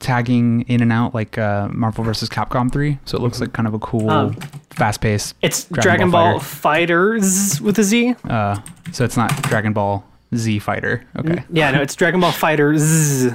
tagging 0.00 0.62
in 0.62 0.80
and 0.82 0.92
out 0.92 1.14
like 1.14 1.38
uh, 1.38 1.68
Marvel 1.68 2.02
vs. 2.04 2.28
Capcom 2.28 2.70
3. 2.72 2.98
So 3.04 3.16
it 3.16 3.20
looks 3.20 3.40
like 3.40 3.52
kind 3.52 3.66
of 3.68 3.74
a 3.74 3.78
cool, 3.80 4.10
Um, 4.10 4.34
fast-paced. 4.70 5.34
It's 5.42 5.64
Dragon 5.64 5.82
Dragon, 5.82 6.10
Ball 6.10 6.30
Ball, 6.32 6.40
Fighters 6.40 7.60
with 7.60 7.78
a 7.78 7.84
Z. 7.84 8.14
Uh. 8.24 8.58
So 8.92 9.04
it's 9.04 9.16
not 9.16 9.30
Dragon 9.44 9.72
Ball 9.72 10.04
Z 10.34 10.58
fighter. 10.60 11.04
Okay. 11.16 11.44
Yeah, 11.52 11.70
no, 11.70 11.80
it's 11.82 11.94
Dragon 11.94 12.20
Ball 12.20 12.32
Fighters. 12.32 13.26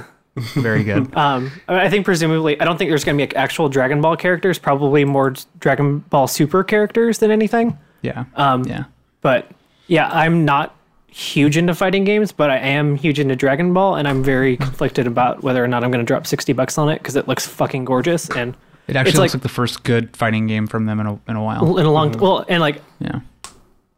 Very 0.54 0.84
good. 0.84 1.14
Um, 1.16 1.50
I 1.68 1.86
I 1.86 1.88
think 1.90 2.04
presumably, 2.04 2.60
I 2.60 2.64
don't 2.64 2.76
think 2.78 2.90
there's 2.90 3.04
going 3.04 3.16
to 3.18 3.26
be 3.26 3.36
actual 3.36 3.68
Dragon 3.68 4.00
Ball 4.00 4.16
characters. 4.16 4.58
Probably 4.58 5.04
more 5.04 5.34
Dragon 5.60 5.98
Ball 6.10 6.26
Super 6.28 6.62
characters 6.64 7.18
than 7.18 7.30
anything. 7.30 7.76
Yeah. 8.02 8.24
Um, 8.36 8.64
yeah. 8.64 8.84
But 9.20 9.50
yeah, 9.88 10.08
I'm 10.12 10.44
not 10.44 10.74
huge 11.10 11.56
into 11.56 11.74
fighting 11.74 12.04
games, 12.04 12.30
but 12.32 12.50
I 12.50 12.58
am 12.58 12.94
huge 12.96 13.18
into 13.18 13.34
Dragon 13.34 13.72
Ball, 13.72 13.96
and 13.96 14.06
I'm 14.06 14.22
very 14.22 14.56
conflicted 14.56 15.06
about 15.06 15.42
whether 15.42 15.62
or 15.64 15.66
not 15.68 15.82
I'm 15.82 15.90
going 15.90 16.04
to 16.04 16.06
drop 16.06 16.26
sixty 16.26 16.52
bucks 16.52 16.78
on 16.78 16.88
it 16.88 16.98
because 16.98 17.16
it 17.16 17.26
looks 17.26 17.46
fucking 17.46 17.84
gorgeous 17.84 18.28
and 18.30 18.54
It 18.86 18.94
actually 18.96 19.10
it's 19.10 19.18
looks 19.18 19.18
like- 19.18 19.34
like 19.34 19.42
the 19.42 19.48
first 19.48 19.82
good 19.84 20.16
fighting 20.16 20.46
game 20.46 20.66
from 20.66 20.86
them 20.86 21.00
in 21.00 21.06
a 21.06 21.18
in 21.28 21.36
a 21.36 21.42
while. 21.42 21.78
in 21.78 21.86
a 21.86 21.90
long 21.92 22.12
well, 22.18 22.44
and 22.48 22.60
like 22.60 22.82
Yeah. 23.00 23.20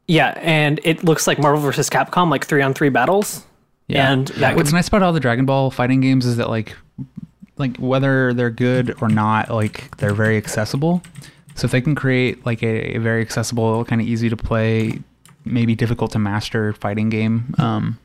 yeah, 0.07 0.35
and 0.41 0.81
it 0.85 1.05
looks 1.05 1.27
like 1.27 1.39
Marvel 1.39 1.61
vs. 1.61 1.91
Capcom, 1.91 2.31
like 2.31 2.47
three 2.47 2.63
on 2.63 2.73
three 2.75 2.89
battles. 2.89 3.45
Yeah. 3.91 4.13
And 4.13 4.29
that 4.29 4.57
What's 4.57 4.71
could, 4.71 4.77
nice 4.77 4.89
about 4.89 5.03
all 5.03 5.13
the 5.13 5.21
Dragon 5.21 5.47
Ball 5.47 5.71
fighting 5.71 6.01
games 6.01 6.25
is 6.27 6.37
that 6.37 6.49
like 6.49 6.77
like 7.57 7.77
whether 7.77 8.33
they're 8.33 8.51
good 8.51 8.95
or 9.03 9.09
not, 9.09 9.51
like 9.51 9.95
they're 9.99 10.15
very 10.15 10.37
accessible. 10.37 11.03
So 11.57 11.67
if 11.67 11.73
they 11.73 11.81
can 11.81 11.95
create 11.95 12.47
like 12.47 12.63
a, 12.63 12.97
a 12.97 12.99
very 12.99 13.21
accessible, 13.21 13.85
kind 13.85 14.01
of 14.01 14.07
easy 14.07 14.31
to 14.31 14.37
play, 14.37 15.01
maybe 15.45 15.75
difficult 15.75 16.13
to 16.13 16.19
master 16.19 16.73
fighting 16.75 17.11
game, 17.11 17.55
um, 17.59 17.99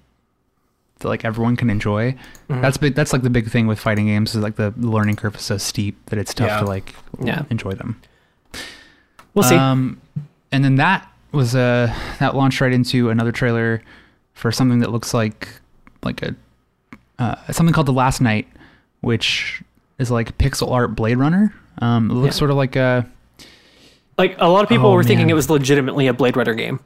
that 1.00 1.08
like 1.08 1.24
everyone 1.24 1.56
can 1.56 1.70
enjoy. 1.70 2.12
Mm-hmm. 2.50 2.62
That's 2.62 2.78
big. 2.78 2.96
That's 2.96 3.14
like 3.14 3.22
the 3.22 3.30
big 3.30 3.50
thing 3.50 3.68
with 3.68 3.80
fighting 3.80 4.08
games 4.08 4.36
is 4.36 4.42
like 4.42 4.56
the 4.56 4.74
learning 4.78 5.16
curve 5.16 5.36
is 5.36 5.42
so 5.44 5.58
steep 5.58 5.96
that 6.08 6.20
it's 6.20 6.34
tough 6.34 6.48
Yeah. 6.50 6.60
to 6.60 6.66
like 6.66 6.94
Yeah. 7.24 7.44
enjoy 7.50 7.74
them. 7.76 8.02
we'll 9.34 9.44
see. 9.44 9.56
Um, 9.56 10.02
and 10.52 10.64
then 10.64 10.76
that 10.76 11.10
was 11.32 11.54
uh 11.56 11.94
that 12.20 12.36
launched 12.36 12.62
right 12.62 12.72
into 12.72 13.10
another 13.10 13.32
trailer 13.32 13.82
for 14.34 14.52
something 14.52 14.80
that 14.80 14.92
looks 14.92 15.14
like 15.14 15.50
like 16.06 16.22
a 16.22 16.36
uh, 17.20 17.36
something 17.52 17.74
called 17.74 17.88
the 17.88 17.94
Last 17.94 18.22
Night, 18.22 18.48
which 19.02 19.62
is 20.00 20.12
like 20.12 20.38
pixel 20.38 20.72
art 20.72 20.96
Blade 20.96 21.18
Runner. 21.18 21.54
Um, 21.80 22.10
it 22.12 22.14
looks 22.14 22.36
Yeah. 22.36 22.40
sort 22.40 22.52
of 22.52 22.58
like 22.58 22.76
a 22.76 23.06
like 24.18 24.36
a 24.40 24.48
lot 24.50 24.64
of 24.64 24.70
people 24.70 24.88
oh, 24.88 24.94
were 24.94 25.04
thinking 25.04 25.30
it 25.30 25.34
was 25.34 25.50
legitimately 25.50 26.08
a 26.08 26.14
Blade 26.14 26.38
Runner 26.38 26.54
game. 26.54 26.80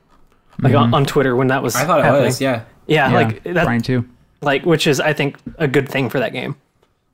Like 0.62 0.74
on, 0.74 0.94
on 0.94 1.06
Twitter 1.06 1.36
when 1.36 1.48
that 1.48 1.64
was 1.64 1.76
I 1.76 1.86
thought 1.86 2.00
it 2.00 2.04
happening. 2.06 2.26
was. 2.26 2.42
Yeah. 2.42 2.64
Yeah, 2.88 3.10
yeah, 3.12 3.16
like 3.16 3.44
that 3.44 3.66
Brian 3.66 3.82
too. 3.82 4.08
like 4.42 4.66
which 4.66 4.88
is 4.88 5.00
I 5.00 5.14
think 5.14 5.38
a 5.58 5.68
good 5.68 5.88
thing 5.88 6.10
for 6.10 6.20
that 6.20 6.34
game. 6.34 6.56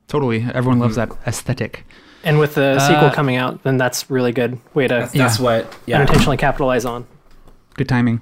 Totally, 0.07 0.47
everyone 0.53 0.79
loves 0.79 0.95
that 0.95 1.09
aesthetic. 1.27 1.85
And 2.23 2.39
with 2.39 2.55
the 2.55 2.79
sequel 2.79 3.05
Uh, 3.09 3.13
coming 3.13 3.35
out, 3.35 3.61
then 3.63 3.77
that's 3.77 4.09
really 4.09 4.31
good 4.31 4.57
way 4.73 4.87
to 4.87 4.93
That's, 4.95 5.11
that's 5.13 5.37
Yeah. 5.39 5.43
what. 5.43 5.77
Yeah. 5.85 5.97
unintentionally 5.97 6.37
capitalize 6.37 6.85
on. 6.85 7.05
Good 7.75 7.87
timing. 7.89 8.21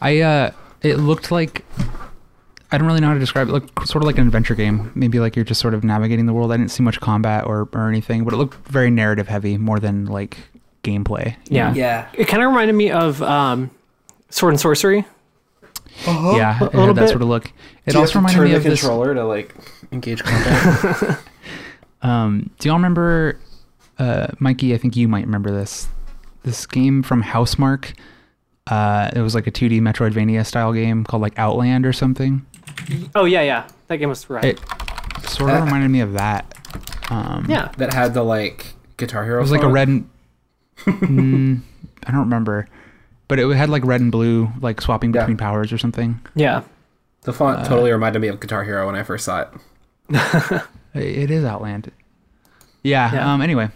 I 0.00 0.20
uh, 0.20 0.50
it 0.82 0.98
looked 0.98 1.32
like 1.32 1.64
I 2.70 2.76
don't 2.78 2.86
really 2.86 3.00
know 3.00 3.06
how 3.08 3.14
to 3.14 3.20
describe 3.20 3.48
it. 3.48 3.50
It 3.50 3.54
looked 3.54 3.88
sort 3.88 4.02
of 4.02 4.06
like 4.06 4.18
an 4.18 4.26
adventure 4.26 4.54
game. 4.54 4.92
Maybe 4.94 5.20
like 5.20 5.36
you're 5.36 5.44
just 5.44 5.60
sort 5.60 5.72
of 5.74 5.84
navigating 5.84 6.26
the 6.26 6.32
world. 6.34 6.52
I 6.52 6.56
didn't 6.58 6.70
see 6.70 6.82
much 6.82 7.00
combat 7.00 7.46
or 7.46 7.68
or 7.72 7.88
anything, 7.88 8.24
but 8.24 8.34
it 8.34 8.36
looked 8.36 8.54
very 8.68 8.90
narrative 8.90 9.28
heavy 9.28 9.56
more 9.56 9.78
than 9.78 10.04
like 10.06 10.36
gameplay. 10.84 11.34
Yeah. 11.48 11.68
know? 11.70 11.74
Yeah. 11.76 12.08
It 12.12 12.26
kind 12.28 12.42
of 12.42 12.48
reminded 12.50 12.74
me 12.74 12.90
of 12.90 13.22
um, 13.22 13.70
Sword 14.30 14.52
and 14.54 14.60
Sworcery. 14.62 15.04
Yeah, 16.06 16.56
it 16.58 16.74
little 16.74 16.86
had 16.88 16.96
that 16.96 17.00
bit. 17.02 17.08
sort 17.08 17.22
of 17.22 17.28
look. 17.28 17.46
It 17.86 17.92
Do 17.92 17.94
you 17.94 18.00
also 18.00 18.00
have 18.00 18.10
to 18.12 18.18
reminded 18.18 18.36
turn 18.36 18.44
me 18.44 18.50
the 18.52 18.56
of 18.58 18.62
this. 18.64 18.80
controller 18.80 19.14
to 19.14 19.24
like 19.24 19.54
engage 19.92 20.22
combat. 20.22 21.18
Um, 22.00 22.50
do 22.60 22.68
y'all 22.68 22.76
remember, 22.76 23.40
uh, 23.98 24.28
Mikey? 24.38 24.72
I 24.72 24.78
think 24.78 24.94
you 24.94 25.08
might 25.08 25.24
remember 25.24 25.50
this. 25.50 25.88
This 26.44 26.64
game 26.64 27.02
from 27.02 27.24
Housemarque. 27.24 27.92
Uh, 28.68 29.10
it 29.16 29.20
was 29.20 29.34
like 29.34 29.48
a 29.48 29.50
2D 29.50 29.80
Metroidvania 29.80 30.46
style 30.46 30.72
game 30.72 31.02
called 31.02 31.22
like 31.22 31.36
Outland 31.38 31.84
or 31.84 31.92
something. 31.92 32.46
Oh 33.14 33.24
yeah, 33.24 33.42
yeah. 33.42 33.68
That 33.88 33.96
game 33.96 34.08
was 34.08 34.28
right. 34.30 34.44
It 34.44 34.60
sort 35.28 35.50
of 35.50 35.62
Uh, 35.62 35.64
reminded 35.64 35.88
me 35.90 36.00
of 36.00 36.12
that. 36.14 36.54
Um, 37.10 37.46
yeah. 37.48 37.72
that 37.78 37.92
had 37.94 38.14
the 38.14 38.22
like 38.22 38.74
Guitar 38.96 39.24
Hero. 39.24 39.38
It 39.38 39.42
was 39.42 39.52
like 39.52 39.62
a 39.62 39.68
red 39.68 39.88
and 39.88 40.08
mm, 40.86 41.60
I 42.06 42.10
don't 42.12 42.20
remember, 42.20 42.68
but 43.28 43.38
it 43.38 43.48
had 43.56 43.68
like 43.70 43.84
red 43.84 44.00
and 44.00 44.12
blue, 44.12 44.50
like 44.60 44.80
swapping 44.80 45.12
Yeah. 45.14 45.22
between 45.22 45.36
powers 45.36 45.72
or 45.72 45.78
something. 45.78 46.20
Yeah. 46.34 46.62
The 47.22 47.32
font 47.32 47.66
totally 47.66 47.90
reminded 47.92 48.20
me 48.22 48.28
of 48.28 48.40
Guitar 48.40 48.62
Hero 48.64 48.86
when 48.86 48.94
I 48.94 49.02
first 49.02 49.24
saw 49.24 49.40
it. 49.42 49.48
It 50.94 51.30
is 51.30 51.44
Outland. 51.44 51.92
Yeah. 52.82 53.12
Yeah. 53.12 53.32
Um. 53.34 53.42
Anyway, 53.42 53.68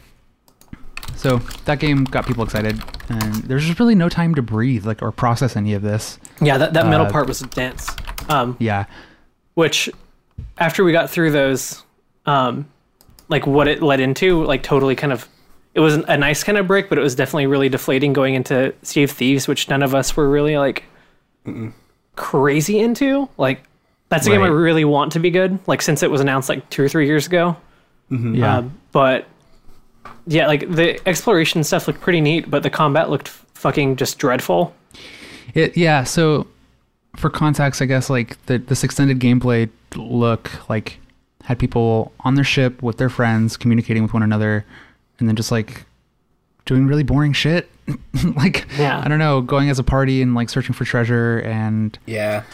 so 1.15 1.39
that 1.67 1.79
game 1.79 2.05
got 2.05 2.27
people 2.27 2.43
excited, 2.43 2.81
and 3.11 3.35
there's 3.45 3.65
just 3.67 3.79
really 3.79 3.95
no 3.95 4.09
time 4.09 4.35
to 4.35 4.43
breathe, 4.43 4.87
like 4.87 5.03
or 5.03 5.13
process 5.13 5.55
any 5.57 5.75
of 5.75 5.83
this. 5.83 6.19
Yeah, 6.41 6.57
that, 6.59 6.73
that 6.73 6.87
middle 6.87 7.07
Uh, 7.07 7.11
part 7.13 7.29
was 7.29 7.41
dense. 7.41 7.89
Um, 8.29 8.57
Yeah. 8.61 8.85
which 9.55 9.91
after 10.59 10.85
we 10.85 10.93
got 10.93 11.11
through 11.11 11.31
those, 11.33 11.83
um, 12.26 12.67
like 13.29 13.47
what 13.47 13.69
it 13.69 13.83
led 13.83 14.00
into, 14.00 14.45
like 14.45 14.62
totally 14.62 14.95
kind 14.97 15.12
of 15.12 15.29
it 15.75 15.81
was 15.81 15.95
a 15.95 16.17
nice 16.19 16.45
kind 16.45 16.59
of 16.59 16.67
break, 16.67 16.91
but 16.91 16.99
it 16.99 17.00
was 17.00 17.14
definitely 17.14 17.47
really 17.47 17.71
deflating 17.71 18.12
going 18.12 18.35
into 18.35 18.75
Sea 18.83 19.05
of 19.05 19.11
Thieves, 19.11 19.49
which 19.49 19.71
none 19.71 19.83
of 19.83 19.95
us 19.95 20.14
were 20.14 20.29
really 20.29 20.59
like 20.59 20.85
crazy 22.17 22.79
into. 22.79 23.29
Like 23.38 23.62
that's 24.09 24.26
a 24.26 24.31
game 24.31 24.43
I 24.43 24.49
really 24.49 24.85
want 24.85 25.12
to 25.12 25.19
be 25.19 25.31
good. 25.31 25.59
Like 25.67 25.81
since 25.83 26.02
it 26.02 26.11
was 26.11 26.21
announced 26.21 26.49
like 26.49 26.69
two 26.71 26.83
or 26.85 26.88
three 26.88 27.07
years 27.07 27.26
ago. 27.26 27.57
Yeah. 28.11 28.59
Um, 28.59 28.79
but 28.93 29.26
yeah, 30.26 30.47
like 30.47 30.71
the 30.71 31.00
exploration 31.09 31.64
stuff 31.64 31.87
looked 31.88 32.02
pretty 32.02 32.21
neat, 32.21 32.50
but 32.50 32.62
the 32.62 32.69
combat 32.71 33.09
looked 33.09 33.29
f- 33.29 33.47
fucking 33.55 33.97
just 33.97 34.19
dreadful. 34.19 34.75
It 35.55 35.75
yeah, 35.76 36.05
so 36.05 36.47
for 37.16 37.31
context, 37.31 37.83
I 37.83 37.87
guess 37.87 38.09
like 38.11 38.45
the 38.47 38.59
this 38.59 38.85
extended 38.85 39.19
gameplay 39.21 39.69
look 39.97 40.50
like 40.69 40.99
had 41.45 41.59
people 41.59 42.12
on 42.21 42.35
their 42.37 42.45
ship 42.45 42.83
with 42.83 42.99
their 42.99 43.09
friends 43.11 43.57
communicating 43.57 44.02
with 44.02 44.12
one 44.14 44.23
another 44.23 44.64
and 45.19 45.28
then 45.28 45.37
just 45.37 45.50
like 45.50 45.85
doing 46.64 46.87
really 46.87 47.02
boring 47.02 47.33
shit. 47.33 47.69
like 48.37 48.66
Yeah. 48.78 49.00
I 49.04 49.09
don't 49.09 49.19
know, 49.19 49.40
going 49.40 49.69
as 49.71 49.78
a 49.78 49.83
party 49.85 50.23
and 50.23 50.35
like 50.35 50.49
searching 50.50 50.73
for 50.73 50.85
treasure 50.85 51.40
and 51.40 51.99
Yeah. 52.07 52.45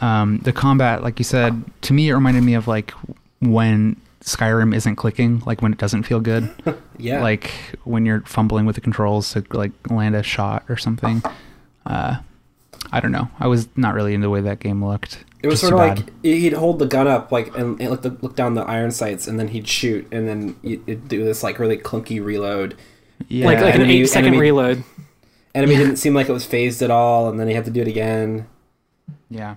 um 0.00 0.38
the 0.38 0.52
combat 0.52 1.02
like 1.02 1.18
you 1.18 1.24
said 1.24 1.62
to 1.82 1.92
me 1.92 2.08
it 2.08 2.14
reminded 2.14 2.42
me 2.42 2.54
of 2.54 2.66
like 2.66 2.92
when 3.40 3.96
Skyrim 4.22 4.72
isn't 4.74 4.96
clicking, 4.96 5.42
like 5.46 5.62
when 5.62 5.72
it 5.72 5.78
doesn't 5.78 6.04
feel 6.04 6.20
good. 6.20 6.48
Yeah. 6.98 7.20
like 7.22 7.50
when 7.82 8.06
you're 8.06 8.20
fumbling 8.20 8.64
with 8.66 8.76
the 8.76 8.80
controls 8.80 9.32
to 9.32 9.44
like 9.52 9.72
land 9.90 10.14
a 10.14 10.22
shot 10.22 10.62
or 10.68 10.76
something. 10.76 11.20
Uh, 11.84 12.18
I 12.92 13.00
don't 13.00 13.12
know. 13.12 13.28
I 13.40 13.46
was 13.46 13.68
not 13.76 13.94
really 13.94 14.14
into 14.14 14.26
the 14.26 14.30
way 14.30 14.40
that 14.42 14.60
game 14.60 14.84
looked. 14.84 15.24
It 15.42 15.48
was 15.48 15.60
Just 15.60 15.70
sort 15.70 15.82
of 15.82 15.96
like 15.98 16.06
bad. 16.06 16.14
he'd 16.22 16.52
hold 16.52 16.78
the 16.78 16.86
gun 16.86 17.08
up, 17.08 17.32
like, 17.32 17.48
and, 17.56 17.80
and 17.80 17.90
look, 17.90 18.02
the, 18.02 18.16
look 18.20 18.36
down 18.36 18.54
the 18.54 18.62
iron 18.62 18.90
sights, 18.92 19.26
and 19.26 19.40
then 19.40 19.48
he'd 19.48 19.66
shoot, 19.66 20.06
and 20.12 20.28
then 20.28 20.54
it'd 20.62 21.08
do 21.08 21.24
this 21.24 21.42
like 21.42 21.58
really 21.58 21.76
clunky 21.78 22.22
reload. 22.24 22.76
yeah, 23.28 23.46
like 23.46 23.60
like 23.60 23.74
an 23.74 23.82
eight 23.82 24.06
second 24.06 24.28
enemy- 24.28 24.40
reload. 24.40 24.84
Enemy 25.54 25.76
didn't 25.76 25.96
seem 25.96 26.14
like 26.14 26.28
it 26.28 26.32
was 26.32 26.44
phased 26.46 26.80
at 26.82 26.90
all, 26.90 27.28
and 27.28 27.40
then 27.40 27.48
he 27.48 27.54
had 27.54 27.64
to 27.64 27.70
do 27.70 27.80
it 27.82 27.88
again. 27.88 28.46
yeah. 29.30 29.56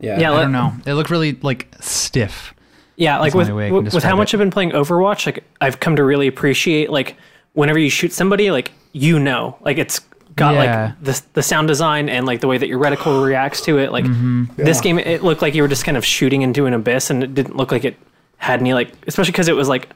Yeah. 0.00 0.20
Yeah, 0.20 0.30
I 0.30 0.34
like- 0.34 0.42
don't 0.42 0.52
know. 0.52 0.72
It 0.86 0.94
looked 0.94 1.10
really 1.10 1.32
like 1.42 1.74
stiff. 1.80 2.54
Yeah, 2.96 3.18
like 3.18 3.32
That's 3.32 3.36
with 3.36 3.50
only 3.50 3.58
way 3.58 3.66
I 3.66 3.68
can 3.70 3.84
with, 3.84 3.94
with 3.94 4.04
how 4.04 4.14
much 4.16 4.32
it. 4.32 4.36
I've 4.36 4.40
been 4.40 4.50
playing 4.50 4.70
Overwatch, 4.72 5.26
like 5.26 5.44
I've 5.60 5.80
come 5.80 5.96
to 5.96 6.04
really 6.04 6.26
appreciate 6.26 6.90
like 6.90 7.16
whenever 7.54 7.78
you 7.78 7.90
shoot 7.90 8.12
somebody, 8.12 8.50
like 8.50 8.72
you 8.92 9.18
know, 9.18 9.56
like 9.60 9.78
it's 9.78 10.00
got 10.38 10.54
Yeah. 10.54 10.84
like 10.86 11.02
the 11.02 11.22
the 11.34 11.42
sound 11.42 11.68
design 11.68 12.08
and 12.08 12.24
like 12.26 12.40
the 12.40 12.46
way 12.48 12.56
that 12.58 12.68
your 12.68 12.78
reticle 12.78 13.24
reacts 13.26 13.60
to 13.62 13.78
it. 13.78 13.92
Like 13.92 14.04
Mm-hmm. 14.04 14.44
this 14.56 14.80
game, 14.80 14.98
it 14.98 15.22
looked 15.22 15.42
like 15.42 15.54
you 15.54 15.62
were 15.62 15.68
just 15.68 15.84
kind 15.84 15.96
of 15.96 16.04
shooting 16.04 16.42
into 16.42 16.66
an 16.66 16.72
abyss, 16.74 17.10
and 17.10 17.22
it 17.22 17.34
didn't 17.34 17.56
look 17.56 17.72
like 17.72 17.84
it 17.84 17.96
had 18.38 18.60
any 18.60 18.72
like, 18.74 18.92
especially 19.06 19.32
because 19.32 19.48
it 19.48 19.56
was 19.56 19.68
like 19.68 19.88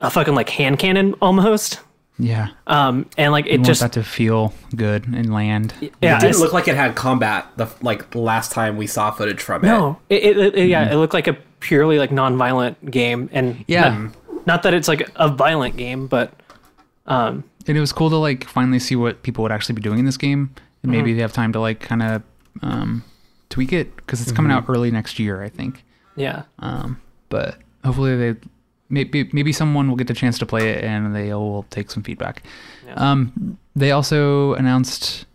a 0.00 0.08
fucking 0.10 0.34
like 0.34 0.48
hand 0.48 0.78
cannon 0.78 1.14
almost. 1.20 1.80
Yeah. 2.16 2.50
Um, 2.68 3.06
and 3.18 3.32
like 3.32 3.46
You 3.46 3.52
it 3.54 3.56
want 3.58 3.66
just 3.66 3.80
that 3.80 3.92
to 3.94 4.04
feel 4.04 4.54
good 4.76 5.08
and 5.08 5.34
land. 5.34 5.74
yeah, 6.00 6.16
it 6.16 6.20
didn't 6.20 6.38
look 6.38 6.52
like 6.52 6.68
it 6.68 6.76
had 6.76 6.94
combat. 6.94 7.46
The 7.56 7.66
like 7.82 8.14
last 8.14 8.52
time 8.52 8.76
we 8.76 8.86
saw 8.86 9.10
footage 9.10 9.40
from 9.40 9.64
it. 9.64 9.66
no, 9.66 9.98
it, 10.08 10.22
it, 10.22 10.54
it- 10.54 10.68
yeah, 10.68 10.92
it 10.92 10.96
looked 10.96 11.12
like 11.14 11.26
a 11.26 11.36
purely 11.58 11.98
like 11.98 12.12
non-violent 12.12 12.88
game, 12.90 13.28
and 13.32 13.54
Mm-hmm. 13.54 13.62
Yeah. 13.66 13.88
not, 13.98 14.46
not 14.46 14.62
that 14.62 14.74
it's 14.74 14.86
like 14.86 15.10
a 15.16 15.28
violent 15.28 15.76
game, 15.76 16.06
but 16.06 16.32
um, 17.06 17.44
And 17.66 17.76
it 17.76 17.80
was 17.80 17.92
cool 17.92 18.10
to 18.10 18.16
like 18.16 18.44
finally 18.44 18.78
see 18.78 18.96
what 18.96 19.22
people 19.22 19.42
would 19.42 19.52
actually 19.52 19.74
be 19.74 19.82
doing 19.82 19.98
in 19.98 20.04
this 20.04 20.16
game, 20.16 20.54
and 20.82 20.90
maybe 20.92 21.10
Mm-hmm. 21.10 21.16
they 21.16 21.22
have 21.22 21.32
time 21.32 21.52
to 21.52 21.60
like 21.60 21.80
kind 21.80 22.02
of 22.02 22.22
um, 22.62 23.04
tweak 23.48 23.72
it 23.72 23.94
because 23.96 24.20
it's 24.22 24.32
coming 24.32 24.52
out 24.52 24.64
early 24.68 24.90
next 24.90 25.18
year, 25.18 25.42
I 25.42 25.48
think. 25.48 25.84
yeah. 26.16 26.42
Um, 26.60 27.00
but 27.28 27.56
hopefully 27.84 28.16
they 28.16 28.38
maybe 28.90 29.28
maybe 29.32 29.52
someone 29.52 29.88
will 29.88 29.96
get 29.96 30.06
the 30.06 30.14
chance 30.14 30.38
to 30.38 30.46
play 30.46 30.70
it 30.70 30.84
and 30.84 31.14
they 31.16 31.32
will 31.34 31.64
take 31.70 31.90
some 31.90 32.02
feedback. 32.02 32.42
Yeah. 32.86 32.94
Um, 32.94 33.58
they 33.74 33.90
also 33.90 34.54
announced 34.54 35.26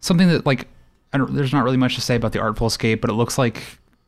something 0.00 0.28
that 0.28 0.46
like 0.46 0.66
I 1.12 1.18
don't, 1.18 1.34
there's 1.34 1.52
not 1.52 1.64
really 1.64 1.76
much 1.76 1.94
to 1.96 2.00
say 2.00 2.16
about 2.16 2.32
the 2.32 2.40
Artful 2.40 2.66
Escape, 2.68 3.00
but 3.00 3.10
it 3.10 3.14
looks 3.14 3.36
like 3.38 3.62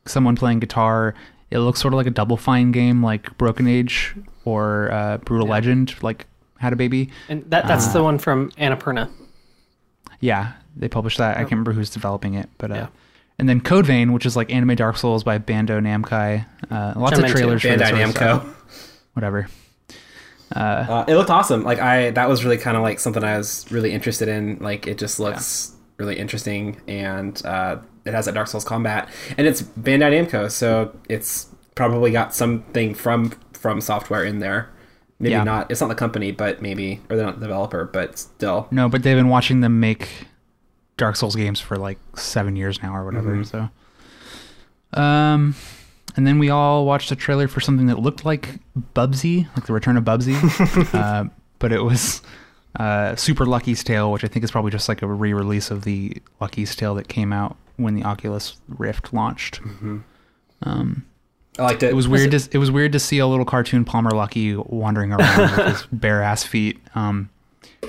someone 0.05 0.35
playing 0.35 0.59
guitar. 0.59 1.13
It 1.51 1.59
looks 1.59 1.79
sort 1.81 1.93
of 1.93 1.97
like 1.97 2.07
a 2.07 2.11
Double 2.11 2.37
Fine 2.37 2.71
game, 2.71 3.03
like 3.03 3.37
Broken 3.37 3.67
Age 3.67 4.15
or 4.45 4.91
uh, 4.91 5.17
Brutal 5.19 5.47
Yeah. 5.47 5.53
Legend, 5.53 5.95
like 6.03 6.25
had 6.59 6.71
a 6.73 6.75
baby. 6.75 7.09
And 7.27 7.43
that 7.49 7.67
that's 7.67 7.87
Uh, 7.87 7.93
the 7.93 8.03
one 8.03 8.17
from 8.19 8.51
Annapurna. 8.51 9.09
Yeah, 10.19 10.53
they 10.75 10.87
published 10.87 11.17
that. 11.17 11.35
I 11.37 11.41
can't 11.41 11.51
remember 11.51 11.73
who's 11.73 11.89
developing 11.89 12.33
it, 12.35 12.49
but 12.57 12.71
uh, 12.71 12.75
Yeah. 12.75 12.87
and 13.39 13.47
then 13.49 13.61
Code 13.61 13.85
Vein, 13.85 14.11
which 14.13 14.25
is 14.25 14.35
like 14.35 14.51
anime 14.53 14.75
Dark 14.75 14.97
Souls 14.97 15.23
by 15.23 15.39
Bandai 15.39 15.81
Namco. 15.81 16.45
Uh, 16.69 16.93
lots 16.99 17.17
I'm 17.17 17.25
of 17.25 17.31
trailers 17.31 17.61
for 17.61 17.69
Bandai 17.69 17.89
sort 17.89 18.01
of 18.01 18.11
stuff. 18.11 18.43
Namco. 18.43 18.53
Whatever. 19.13 19.47
Uh, 20.55 21.05
it 21.07 21.15
looked 21.15 21.29
awesome. 21.29 21.63
Like 21.63 21.79
I, 21.79 22.09
that 22.11 22.27
was 22.27 22.43
really 22.43 22.57
kind 22.57 22.75
of 22.75 22.81
like 22.83 22.99
something 22.99 23.23
I 23.23 23.37
was 23.37 23.65
really 23.71 23.91
interested 23.91 24.27
in. 24.27 24.57
Like 24.59 24.87
it 24.87 24.97
just 24.97 25.19
looks 25.19 25.73
really 25.97 26.17
interesting, 26.17 26.81
and 26.87 27.39
uh, 27.45 27.77
it 28.05 28.13
has 28.13 28.25
that 28.25 28.33
Dark 28.33 28.47
Souls 28.47 28.63
combat, 28.65 29.09
and 29.37 29.45
it's 29.45 29.61
Bandai 29.61 30.11
Namco, 30.25 30.49
so 30.51 30.97
it's 31.07 31.47
probably 31.75 32.11
got 32.11 32.33
something 32.33 32.93
from 32.95 33.29
FromSoftware 33.53 34.27
in 34.27 34.39
there. 34.39 34.69
Maybe 35.19 35.31
Yeah. 35.31 35.43
not. 35.43 35.69
It's 35.69 35.81
not 35.81 35.87
the 35.87 35.95
company, 35.95 36.31
but 36.31 36.61
maybe, 36.61 37.01
or 37.09 37.15
they're 37.17 37.25
not 37.25 37.39
the 37.39 37.45
developer, 37.47 37.83
but 37.85 38.17
still. 38.17 38.67
No, 38.71 38.87
but 38.87 39.03
they've 39.03 39.17
been 39.17 39.27
watching 39.29 39.59
them 39.61 39.79
make 39.79 40.27
Dark 40.97 41.15
Souls 41.17 41.35
games 41.35 41.59
for 41.59 41.75
like 41.77 41.97
seven 42.15 42.55
years 42.55 42.81
now 42.81 42.95
or 42.95 43.03
whatever. 43.05 43.35
Mhm. 43.35 43.45
So, 43.45 43.69
um, 44.99 45.55
and 46.15 46.25
then 46.25 46.39
we 46.39 46.49
all 46.49 46.85
watched 46.85 47.11
a 47.11 47.15
trailer 47.15 47.47
for 47.47 47.59
something 47.59 47.87
that 47.87 47.99
looked 47.99 48.25
like 48.25 48.59
Bubsy, 48.95 49.47
like 49.55 49.65
the 49.65 49.73
Return 49.73 49.97
of 49.97 50.03
Bubsy, 50.03 50.35
uh, 50.93 51.25
but 51.59 51.71
it 51.71 51.83
was 51.83 52.21
uh, 52.79 53.15
Super 53.15 53.45
Lucky's 53.45 53.83
Tale, 53.83 54.11
which 54.11 54.23
I 54.23 54.27
think 54.27 54.43
is 54.43 54.51
probably 54.51 54.71
just 54.71 54.87
like 54.89 55.01
a 55.01 55.07
re-release 55.07 55.69
of 55.71 55.83
the 55.83 56.17
Lucky's 56.39 56.75
Tale 56.75 56.95
that 56.95 57.07
came 57.07 57.31
out 57.33 57.57
when 57.77 57.95
the 57.95 58.03
Oculus 58.03 58.57
Rift 58.67 59.13
launched. 59.13 59.59
Um, 60.63 61.05
I 61.59 61.63
liked 61.63 61.83
it. 61.83 61.89
it 61.89 61.95
was 61.95 62.07
weird. 62.07 62.31
To, 62.31 62.49
it 62.51 62.57
was 62.57 62.71
weird 62.71 62.93
to 62.93 62.99
see 62.99 63.19
a 63.19 63.27
little 63.27 63.45
cartoon 63.45 63.83
Palmer 63.83 64.11
Luckey 64.11 64.55
wandering 64.69 65.11
around 65.11 65.39
with 65.39 65.65
his 65.67 65.87
bare 65.91 66.23
ass 66.23 66.43
feet. 66.43 66.79
Um, 66.95 67.29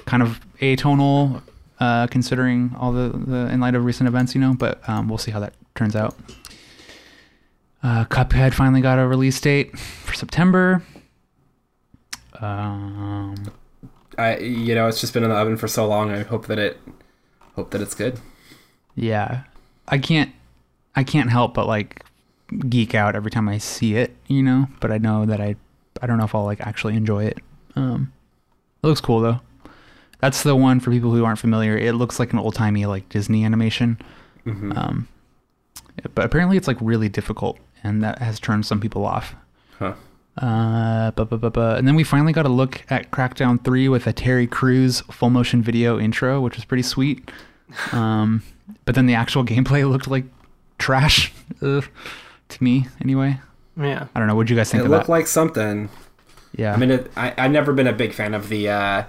kind 0.07 0.23
of 0.23 0.41
atonal, 0.61 1.43
uh, 1.79 2.09
considering 2.09 2.75
all 2.79 2.93
the, 2.93 3.11
the 3.11 3.49
in 3.53 3.61
light 3.61 3.75
of 3.77 3.85
recent 3.85 4.09
events, 4.09 4.35
you 4.35 4.41
know. 4.41 4.55
But 4.55 4.87
um, 4.89 5.09
we'll 5.09 5.19
see 5.19 5.31
how 5.31 5.39
that 5.41 5.55
turns 5.77 5.95
out. 5.95 6.17
Uh, 7.83 8.05
Cuphead 8.07 8.53
finally 8.55 8.81
got 8.81 8.99
a 8.99 9.07
release 9.07 9.41
date 9.41 9.79
for 9.79 10.15
September. 10.15 10.83
Um, 12.41 13.53
I, 14.19 14.39
you 14.39 14.75
know, 14.75 14.89
it's 14.89 15.01
just 15.01 15.15
been 15.15 15.23
in 15.23 15.31
the 15.31 15.37
oven 15.37 15.57
for 15.57 15.69
so 15.69 15.87
long. 15.87 16.11
I 16.11 16.23
hope 16.25 16.47
that 16.49 16.59
it, 16.59 16.79
hope 17.55 17.71
that 17.71 17.81
it's 17.81 17.95
good. 17.95 18.19
yeah, 18.97 19.45
I 19.89 19.99
can't, 19.99 20.33
I 20.97 21.05
can't 21.05 21.31
help 21.31 21.55
but 21.55 21.67
like 21.67 22.05
geek 22.69 22.95
out 22.95 23.15
every 23.15 23.31
time 23.31 23.49
I 23.49 23.59
see 23.59 23.95
it, 23.97 24.17
you 24.27 24.43
know. 24.43 24.69
But 24.81 24.91
I 24.93 24.99
know 24.99 25.25
that 25.27 25.41
I, 25.41 25.57
I 26.03 26.07
don't 26.07 26.19
know 26.19 26.25
if 26.25 26.35
I'll 26.35 26.45
like 26.45 26.61
actually 26.61 26.97
enjoy 26.97 27.25
it. 27.27 27.39
Um, 27.77 28.13
it 28.83 28.87
looks 28.87 29.01
cool 29.01 29.21
though. 29.21 29.41
That's 30.21 30.43
the 30.43 30.55
one 30.57 30.81
for 30.81 30.91
people 30.91 31.13
who 31.13 31.25
aren't 31.25 31.39
familiar. 31.39 31.77
It 31.79 31.95
looks 31.95 32.19
like 32.19 32.33
an 32.33 32.39
old 32.39 32.55
timey 32.55 32.85
like 32.87 33.09
Disney 33.09 33.45
animation. 33.45 33.99
Mhm. 34.47 34.77
Um, 34.77 35.09
but 36.15 36.25
apparently 36.25 36.57
it's 36.57 36.69
like 36.69 36.77
really 36.81 37.09
difficult, 37.09 37.59
and 37.83 38.03
that 38.03 38.19
has 38.19 38.39
turned 38.41 38.67
some 38.67 38.81
people 38.81 39.05
off. 39.05 39.35
Huh. 39.79 39.95
Uh, 40.39 41.11
bu- 41.11 41.25
bu- 41.27 41.37
bu- 41.39 41.51
bu- 41.51 41.61
and 41.61 41.87
then 41.87 41.95
we 41.95 42.05
finally 42.05 42.33
got 42.33 42.47
a 42.47 42.51
look 42.51 42.83
at 42.89 43.11
Crackdown 43.11 43.63
3 43.63 43.89
with 43.89 44.07
a 44.07 44.13
Terry 44.13 44.47
Crews 44.47 45.01
full 45.11 45.29
motion 45.31 45.63
video 45.63 45.99
intro, 45.99 46.41
which 46.41 46.57
was 46.57 46.65
pretty 46.65 46.83
sweet. 46.83 47.31
Um, 47.93 48.43
but 48.85 48.97
then 48.97 49.07
the 49.07 49.15
actual 49.15 49.45
gameplay 49.45 49.89
looked 49.89 50.09
like 50.09 50.25
trash 50.79 51.33
to 52.51 52.65
me, 52.65 52.87
anyway. 53.01 53.41
Yeah. 53.77 54.07
I 54.15 54.19
don't 54.19 54.29
know. 54.29 54.35
What'd 54.35 54.51
you 54.51 54.57
guys 54.57 54.71
think 54.71 54.83
It 54.83 54.85
of 54.87 54.91
looked 54.91 55.07
that? 55.07 55.13
like 55.13 55.27
something. 55.27 55.89
yeah. 56.55 56.75
I 56.75 56.77
mean, 56.77 56.91
it, 56.91 57.11
I 57.17 57.35
I've 57.39 57.51
never 57.51 57.73
been 57.73 57.87
a 57.87 57.93
big 57.93 58.13
fan 58.13 58.35
of 58.35 58.49
the 58.49 58.69
uh, 58.69 59.05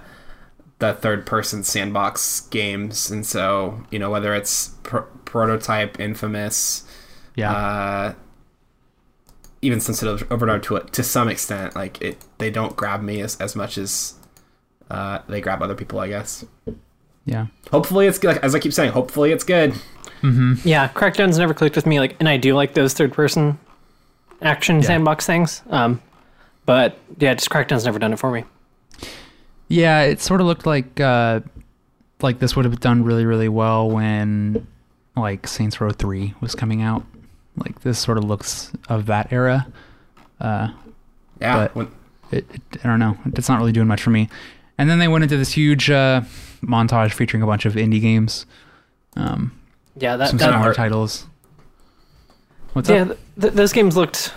the 0.78 0.94
third 0.94 1.26
person 1.26 1.62
sandbox 1.64 2.40
games, 2.50 3.10
and 3.10 3.26
so 3.26 3.82
you 3.90 3.98
know 3.98 4.10
whether 4.10 4.34
it's 4.34 4.68
pr- 4.82 5.08
prototype, 5.24 6.00
infamous, 6.00 6.84
yeah. 7.36 7.52
uh, 7.52 8.14
even 9.60 9.80
Sunset 9.80 10.22
Overdrive 10.30 10.62
to 10.62 10.76
it 10.76 10.92
to 10.94 11.02
some 11.02 11.28
extent, 11.28 11.74
like 11.76 12.00
it, 12.02 12.18
they 12.38 12.50
don't 12.50 12.74
grab 12.76 13.02
me 13.02 13.20
as, 13.20 13.36
as 13.40 13.54
much 13.54 13.76
as 13.78 14.14
uh, 14.90 15.20
they 15.28 15.40
grab 15.40 15.62
other 15.62 15.74
people. 15.74 16.00
I 16.00 16.08
guess. 16.08 16.44
Yeah. 17.24 17.46
Hopefully, 17.70 18.06
it's 18.06 18.18
good. 18.18 18.38
As 18.38 18.54
I 18.54 18.58
keep 18.58 18.72
saying, 18.72 18.92
hopefully 18.92 19.32
it's 19.32 19.44
good. 19.44 19.74
Yeah, 20.22 20.88
Crackdown's 20.88 21.36
never 21.38 21.52
clicked 21.52 21.74
with 21.74 21.84
me. 21.86 21.98
Like, 21.98 22.14
and 22.20 22.28
I 22.28 22.36
do 22.36 22.54
like 22.54 22.74
those 22.74 22.94
third-person 22.94 23.58
action 24.40 24.80
sandbox 24.82 25.26
things. 25.26 25.62
Um, 25.68 26.00
but 26.64 26.96
yeah, 27.18 27.34
just 27.34 27.50
Crackdown's 27.50 27.84
never 27.84 27.98
done 27.98 28.12
it 28.12 28.18
for 28.20 28.30
me. 28.30 28.44
Yeah, 29.68 30.02
it 30.02 30.20
sort 30.20 30.40
of 30.40 30.46
looked 30.46 30.64
like 30.66 31.00
uh, 31.00 31.40
like 32.20 32.38
this 32.38 32.54
would 32.54 32.64
have 32.66 32.78
done 32.78 33.02
really, 33.04 33.24
really 33.24 33.48
well 33.48 33.90
when 33.90 34.66
like 35.16 35.46
Saints 35.48 35.80
Row 35.80 35.90
Three 35.90 36.34
was 36.40 36.54
coming 36.54 36.82
out. 36.82 37.04
Like 37.56 37.80
this 37.80 37.98
sort 37.98 38.16
of 38.18 38.24
looks 38.24 38.70
of 38.88 39.06
that 39.06 39.32
era. 39.32 39.66
Uh, 40.40 40.68
Yeah. 41.40 41.56
But- 41.56 41.74
when, 41.74 41.86
it, 42.30 42.46
it, 42.54 42.62
I 42.84 42.88
don't 42.88 42.98
know. 43.00 43.16
It's 43.26 43.48
not 43.48 43.58
really 43.58 43.72
doing 43.72 43.88
much 43.88 44.02
for 44.02 44.10
me. 44.10 44.28
And 44.78 44.88
then 44.88 44.98
they 45.00 45.08
went 45.08 45.22
into 45.24 45.36
this 45.36 45.52
huge 45.52 45.90
uh, 45.90 46.22
montage 46.62 47.12
featuring 47.12 47.42
a 47.42 47.46
bunch 47.46 47.64
of 47.66 47.74
indie 47.74 48.00
games, 48.00 48.46
um, 49.16 49.52
Yeah, 49.96 50.16
that, 50.16 50.28
some 50.28 50.38
that 50.38 50.50
smaller 50.50 50.68
art- 50.68 50.76
titles. 50.76 51.26
What's 52.72 52.88
yeah, 52.88 53.02
up? 53.02 53.08
th- 53.08 53.18
th- 53.40 53.52
those 53.54 53.72
games 53.72 53.96
looked. 53.96 54.32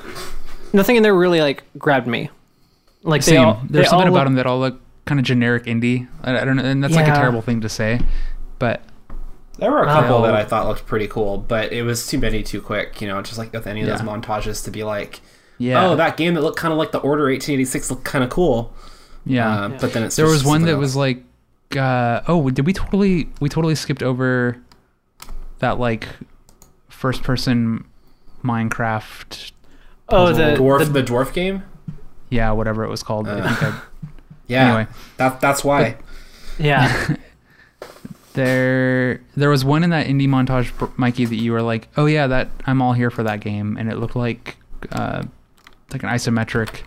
Nothing 0.73 0.97
in 0.97 1.03
there 1.03 1.15
really 1.15 1.39
like 1.39 1.63
grabbed 1.77 2.07
me. 2.07 2.29
Like 3.03 3.23
they 3.23 3.33
Same. 3.33 3.45
all, 3.45 3.61
There's 3.69 3.85
they 3.85 3.89
something 3.89 4.07
all 4.09 4.13
about 4.15 4.19
look- 4.21 4.25
them 4.25 4.35
that 4.35 4.45
all 4.45 4.59
look 4.59 4.81
kind 5.05 5.19
of 5.19 5.25
generic 5.25 5.65
indie. 5.65 6.07
I, 6.23 6.39
I 6.39 6.45
don't 6.45 6.57
know, 6.57 6.63
and 6.63 6.83
that's 6.83 6.95
like 6.95 7.07
a 7.07 7.13
terrible 7.15 7.41
thing 7.41 7.61
to 7.61 7.69
say, 7.69 7.99
but 8.59 8.81
there 9.57 9.71
were 9.71 9.83
a 9.83 9.85
couple 9.85 10.17
Oh. 10.17 10.21
that 10.23 10.33
I 10.33 10.43
thought 10.43 10.67
looked 10.67 10.85
pretty 10.85 11.07
cool, 11.07 11.37
but 11.37 11.71
it 11.71 11.83
was 11.83 12.07
too 12.07 12.17
many 12.17 12.43
too 12.43 12.59
quick. 12.61 12.99
You 13.01 13.07
know, 13.07 13.21
just 13.21 13.37
like 13.37 13.53
with 13.53 13.67
any 13.67 13.81
of 13.81 13.87
those 13.87 14.01
montages 14.01 14.63
to 14.65 14.71
be 14.71 14.83
like, 14.83 15.21
yeah, 15.57 15.87
oh, 15.87 15.95
that 15.95 16.17
game 16.17 16.33
that 16.33 16.41
looked 16.41 16.57
kind 16.57 16.73
of 16.73 16.77
like 16.77 16.91
the 16.91 16.97
Order 16.99 17.23
1886 17.25 17.89
looked 17.91 18.03
kind 18.03 18.23
of 18.23 18.29
cool. 18.29 18.73
yeah. 19.25 19.49
Uh, 19.65 19.69
But 19.79 19.93
then 19.93 20.03
it's 20.03 20.17
there 20.17 20.25
was 20.25 20.43
one 20.43 20.63
that 20.63 20.77
was 20.77 20.95
like, 20.97 21.23
uh, 21.75 22.21
oh, 22.27 22.49
did 22.49 22.65
we 22.65 22.73
totally 22.73 23.29
we 23.39 23.49
totally 23.49 23.75
skipped 23.75 24.03
over 24.03 24.61
that 25.59 25.79
like 25.79 26.07
first 26.89 27.23
person 27.23 27.85
Minecraft? 28.43 29.51
Oh, 30.09 30.31
the, 30.31 30.55
dwarf 30.55 30.79
the 30.79 30.85
the, 30.85 31.03
dwarf 31.03 31.33
game. 31.33 31.63
Yeah, 32.29 32.51
whatever 32.51 32.83
it 32.83 32.89
was 32.89 33.03
called. 33.03 33.27
I 33.27 33.41
think 33.47 33.63
I, 33.63 33.81
Yeah, 34.47 34.65
Anyway. 34.67 34.87
that 35.17 35.41
that's 35.41 35.63
why. 35.63 35.97
yeah. 36.59 37.15
There, 38.33 39.21
there 39.37 39.49
was 39.49 39.63
one 39.63 39.81
in 39.85 39.91
that 39.91 40.07
indie 40.07 40.27
montage, 40.27 40.69
Mikey, 40.97 41.23
that 41.23 41.35
you 41.37 41.53
were 41.53 41.61
like, 41.61 41.87
"Oh 41.95 42.05
yeah, 42.05 42.27
that 42.27 42.49
I'm 42.65 42.81
all 42.81 42.91
here 42.91 43.09
for 43.09 43.23
that 43.23 43.39
game," 43.39 43.77
and 43.77 43.89
it 43.89 43.95
looked 43.95 44.17
like, 44.17 44.57
uh, 44.91 45.23
like 45.93 46.03
an 46.03 46.09
isometric 46.09 46.81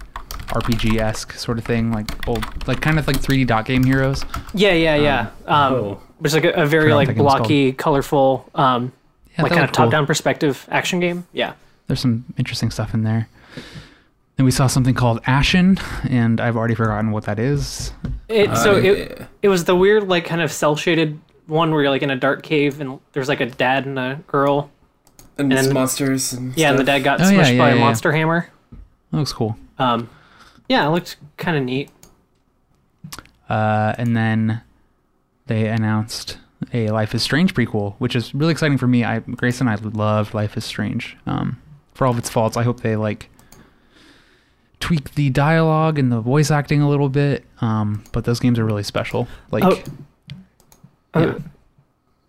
RPG 0.49 0.99
esque 0.99 1.33
sort 1.33 1.59
of 1.59 1.65
thing, 1.65 1.93
like 1.93 2.27
old, 2.29 2.45
like 2.69 2.81
kind 2.81 2.99
of 2.99 3.07
like 3.07 3.17
3D 3.17 3.47
dot 3.47 3.65
game 3.65 3.85
heroes. 3.85 4.25
Yeah, 4.55 4.73
yeah, 4.73 4.97
yeah. 4.97 5.21
Um, 5.47 5.75
oh. 5.75 6.03
Which 6.19 6.31
is 6.31 6.35
like 6.35 6.45
a, 6.45 6.51
a 6.63 6.67
very 6.67 6.93
like 6.95 7.07
that 7.09 7.15
game 7.15 7.25
was 7.25 7.35
blocky, 7.37 7.73
colorful, 7.73 8.49
um, 8.55 8.93
Yeah, 9.37 9.43
like 9.43 9.53
kind 9.53 9.65
of 9.65 9.71
cool. 9.73 9.85
top-down 9.85 10.07
perspective 10.07 10.67
action 10.71 10.99
game. 11.01 11.27
Yeah. 11.33 11.53
There's 11.87 12.01
some 12.01 12.25
interesting 12.37 12.71
stuff 12.71 12.93
in 12.95 13.03
there. 13.05 13.29
Then 14.37 14.45
we 14.45 14.51
saw 14.53 14.67
something 14.69 14.95
called 14.95 15.21
Ashen, 15.27 15.79
and 16.09 16.41
I've 16.41 16.57
already 16.57 16.75
forgotten 16.75 17.11
what 17.11 17.25
that 17.25 17.39
is. 17.39 17.93
It, 18.29 18.55
so 18.57 18.75
Uh, 18.75 18.79
it 18.79 19.27
it 19.43 19.49
was 19.49 19.65
the 19.65 19.75
weird 19.75 20.07
like 20.09 20.25
kind 20.27 20.41
of 20.41 20.53
cel 20.53 20.77
shaded 20.77 21.19
one 21.47 21.71
where 21.73 21.83
you're 21.83 21.91
like 21.91 22.03
in 22.03 22.11
a 22.11 22.17
dark 22.17 22.43
cave 22.43 22.81
and 22.81 23.01
there's 23.13 23.29
like 23.29 23.41
a 23.41 23.47
dad 23.47 23.87
and 23.87 23.99
a 23.99 24.21
girl. 24.27 24.71
and, 25.39 25.53
and- 25.53 25.67
it's 25.67 25.73
monsters. 25.73 26.33
And 26.35 26.57
Yeah, 26.57 26.71
and 26.71 26.79
the 26.79 26.85
dad 26.85 27.01
got 27.05 27.21
Oh, 27.21 27.25
smushed 27.25 27.53
yeah, 27.53 27.59
by 27.59 27.71
a 27.71 27.75
yeah. 27.75 27.81
monster 27.81 28.13
hammer. 28.13 28.49
That 29.13 29.19
looks 29.19 29.33
cool. 29.33 29.57
Um, 29.79 30.09
yeah, 30.69 30.87
it 30.87 30.91
looked 30.91 31.17
kind 31.37 31.57
of 31.57 31.65
neat. 31.65 31.91
Uh, 33.49 33.95
and 33.99 34.17
then 34.17 34.61
they 35.47 35.67
announced 35.69 36.39
a 36.73 36.89
Life 36.91 37.15
is 37.15 37.23
Strange 37.23 37.55
prequel, 37.55 37.95
which 37.99 38.15
is 38.15 38.35
really 38.35 38.53
exciting 38.53 38.77
for 38.79 38.87
me. 38.87 39.05
I 39.05 39.21
Grace 39.21 39.61
and 39.61 39.71
I 39.71 39.77
love 39.77 40.35
Life 40.35 40.57
is 40.57 40.65
Strange. 40.65 41.17
Um, 41.27 41.61
for 41.95 42.07
all 42.07 42.13
of 42.13 42.19
its 42.19 42.29
faults, 42.29 42.57
I 42.57 42.63
hope 42.63 42.81
they 42.81 42.97
like 42.97 43.31
tweak 44.81 45.15
the 45.15 45.31
dialogue 45.31 45.99
and 45.99 46.13
the 46.13 46.21
voice 46.21 46.51
acting 46.51 46.81
a 46.83 46.89
little 46.89 47.09
bit. 47.09 47.45
Um, 47.61 48.05
but 48.13 48.25
those 48.25 48.39
games 48.41 48.59
are 48.59 48.65
really 48.65 48.83
special. 48.83 49.27
Like, 49.51 49.65
Oh. 49.65 49.83
yeah. 51.17 51.21
Uh, 51.23 51.39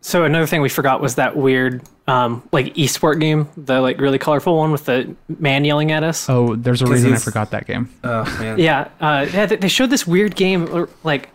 So 0.02 0.24
another 0.24 0.46
thing 0.48 0.62
we 0.62 0.70
forgot 0.70 1.02
was 1.02 1.16
that 1.16 1.36
weird 1.36 1.84
um, 2.10 2.44
like 2.52 2.74
esport 2.76 3.20
game, 3.20 3.48
the 3.58 3.80
like 3.82 4.00
really 4.02 4.18
colorful 4.18 4.58
one 4.58 4.72
with 4.72 4.86
the 4.86 5.16
man 5.28 5.64
yelling 5.66 5.92
at 5.92 6.04
us. 6.04 6.30
oh, 6.30 6.56
there's 6.56 6.82
a 6.82 6.86
reason 6.88 7.14
I 7.14 7.18
forgot 7.18 7.52
that 7.52 7.68
game. 7.68 7.90
Oh 8.04 8.24
man. 8.40 8.58
Yeah, 8.70 8.90
uh, 9.00 9.28
yeah. 9.32 9.46
they- 9.46 9.56
They 9.58 9.68
showed 9.68 9.90
this 9.90 10.08
weird 10.08 10.36
game, 10.36 10.88
like 11.04 11.30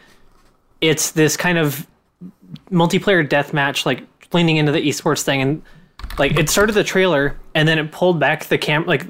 it's 0.80 1.12
this 1.12 1.36
kind 1.36 1.58
of 1.58 1.86
multiplayer 2.70 3.26
deathmatch, 3.26 3.86
like 3.86 4.02
leaning 4.32 4.56
into 4.56 4.72
the 4.72 4.80
esports 4.80 5.22
thing, 5.22 5.42
and 5.42 5.62
like 6.18 6.38
it 6.38 6.48
started 6.50 6.72
the 6.72 6.84
trailer, 6.84 7.36
and 7.54 7.66
then 7.68 7.78
it 7.78 7.92
pulled 7.92 8.18
back 8.20 8.46
the 8.46 8.58
cam, 8.58 8.84
like 8.86 9.06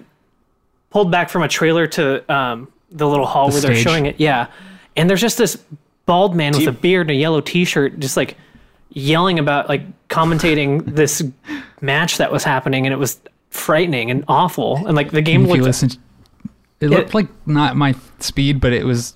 pulled 0.90 1.10
back 1.10 1.30
from 1.30 1.42
a 1.42 1.48
trailer 1.48 1.86
to 1.86 2.32
um, 2.32 2.70
the 2.90 3.08
little 3.08 3.26
hall 3.26 3.48
The 3.48 3.54
where 3.54 3.60
they're 3.62 3.76
showing 3.76 4.06
it. 4.06 4.16
Yeah, 4.20 4.48
and 4.96 5.08
there's 5.08 5.20
just 5.20 5.38
this 5.38 5.56
bald 6.06 6.36
man 6.36 6.52
with 6.52 6.62
you- 6.62 6.68
a 6.68 6.72
beard 6.72 7.08
and 7.08 7.16
a 7.16 7.20
yellow 7.20 7.40
T-shirt, 7.40 7.98
just 7.98 8.16
like 8.16 8.36
yelling 8.90 9.38
about, 9.38 9.68
like 9.68 9.82
commentating 10.08 10.94
this 10.94 11.22
match 11.80 12.18
that 12.18 12.30
was 12.32 12.44
happening, 12.44 12.86
and 12.86 12.92
it 12.92 12.98
was 12.98 13.20
frightening 13.50 14.10
and 14.10 14.24
awful, 14.28 14.86
and 14.86 14.94
like 14.96 15.10
the 15.10 15.22
game 15.22 15.44
if 15.44 15.50
looked 15.50 15.62
listen, 15.62 15.90
it 16.80 16.90
Yeah. 16.90 16.98
looked 16.98 17.14
like 17.14 17.28
not 17.46 17.76
my 17.76 17.94
speed, 18.20 18.60
but 18.60 18.72
it 18.72 18.84
was 18.84 19.14